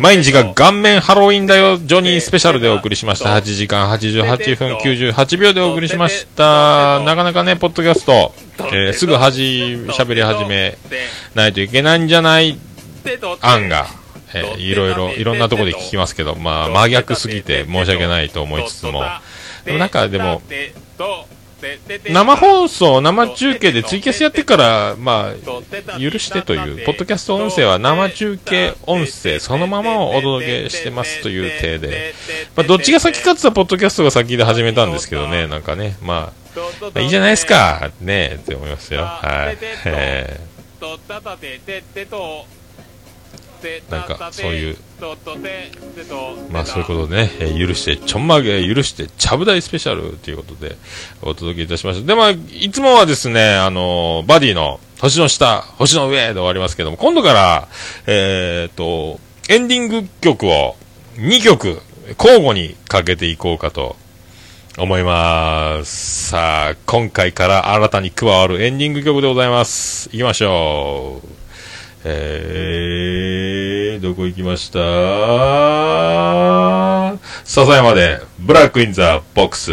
[0.00, 0.52] 毎日が。
[0.54, 3.30] 顔面ハロウィンだよ、ジョニースペシャルでお送りしました。
[3.36, 7.00] 8時間88分98秒でお送りしました。
[7.04, 8.34] なかなかね、ポッドキャスト、
[8.72, 10.76] えーすぐはじ、喋り始め
[11.34, 12.58] ないといけないんじゃない？
[13.40, 13.86] 案が、
[14.34, 19.04] えーいろいろ、いろんなところで聞きますけど、まあ、真逆すぎて申し訳ないと思いつつも、
[19.64, 20.42] でもなんかでも、
[22.10, 32.14] 生放送、生中継でツイキャスやってから、まあ、許してという、ポッドキャスト音声は生中継音声そのままをお届けしてますという体で、
[32.54, 36.32] まあ、どっちが先かって言った、ポッドキャストが先で始めたんですけどね、なんかね、ま
[36.94, 39.02] あ、いいじゃないですか、ねえって思いますよ。
[39.02, 39.56] はい。
[43.90, 44.76] なんかそういう
[46.50, 50.76] まあそういうことでね、えー許して、ちょんまげ許して、ちゃぶ台スペシャルということで、
[51.22, 52.06] お届けいたしました。
[52.06, 57.68] で、まあ、いつもはですね、あのーバディの、星の下、星の上で終わりますけども、今度から、
[58.06, 60.76] えーっと、エンディング曲を
[61.18, 61.80] 2曲、
[62.18, 63.96] 交互にかけていこうかと
[64.78, 66.28] 思います。
[66.30, 70.08] さあ、今回から新たに加わるエンディング曲でございます。
[70.12, 71.28] 行きましょう。
[72.04, 73.55] えー、
[74.00, 74.78] どこ行きました？
[77.44, 79.72] 笹山で、 Black in the Box。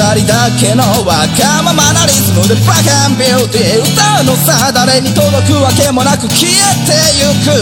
[0.00, 6.56] 人だけのわがままなリズムでブラックビューティー歌うのさ誰に届くわけもなく消え
[6.88, 7.52] てゆく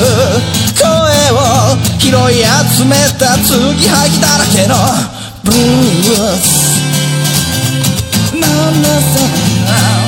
[0.78, 0.86] 声
[1.34, 2.46] を拾い
[2.78, 4.76] 集めた継ぎはぎだらけの
[5.42, 6.78] ブルース。
[8.34, 10.07] なんだそ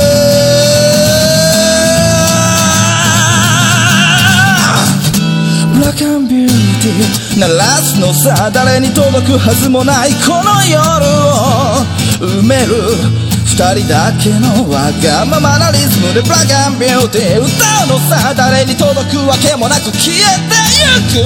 [5.81, 10.77] ラックビューティー鳴らすのさ誰に届くはずもないこの夜
[11.09, 11.81] を
[12.21, 12.93] 埋める
[13.49, 17.49] 二人だけのわがままなリズムでブラックビューティー歌
[17.89, 20.53] うのさ誰に届くわけもなく消えて
[20.85, 21.25] ゆ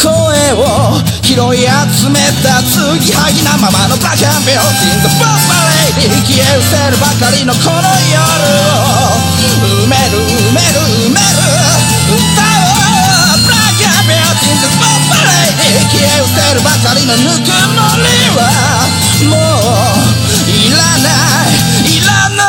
[0.00, 0.08] 声
[0.56, 5.52] を拾い集めた継ぎはぎなままのブラックビューティー The Boss
[6.00, 8.24] Lady 消え失せるばかりのこの夜
[8.72, 9.20] を
[9.84, 10.80] 埋める埋める
[11.12, 11.44] 埋める
[12.08, 12.40] 歌
[12.72, 12.85] おうブラック
[14.40, 18.40] ビューティー The Boss Lady 消え失せるばかりのぬくもりは
[19.30, 21.08] もういらな
[21.44, 22.46] いいらない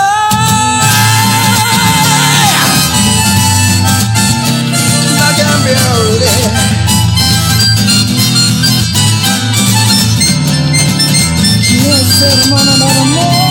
[5.08, 6.68] ブラックビューティー
[11.64, 13.47] 消え失せるものならもう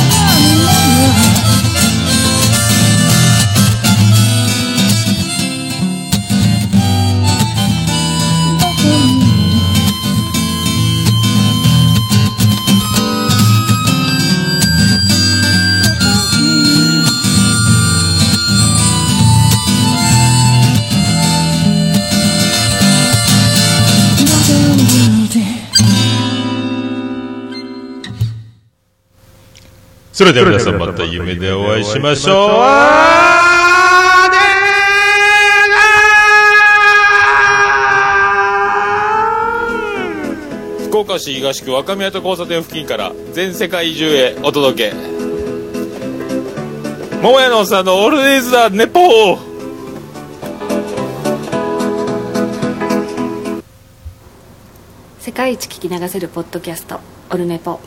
[30.17, 32.49] それでは皆さんまた夢でお会いしましょう。
[40.87, 44.97] 福岡市東区若宮と交差点付近から全世界中へお届け。
[47.21, 49.39] 桃屋のおっさんのオールディーズだネポー。
[55.21, 57.81] 世界一聞き流せるポッドキャストオルネポ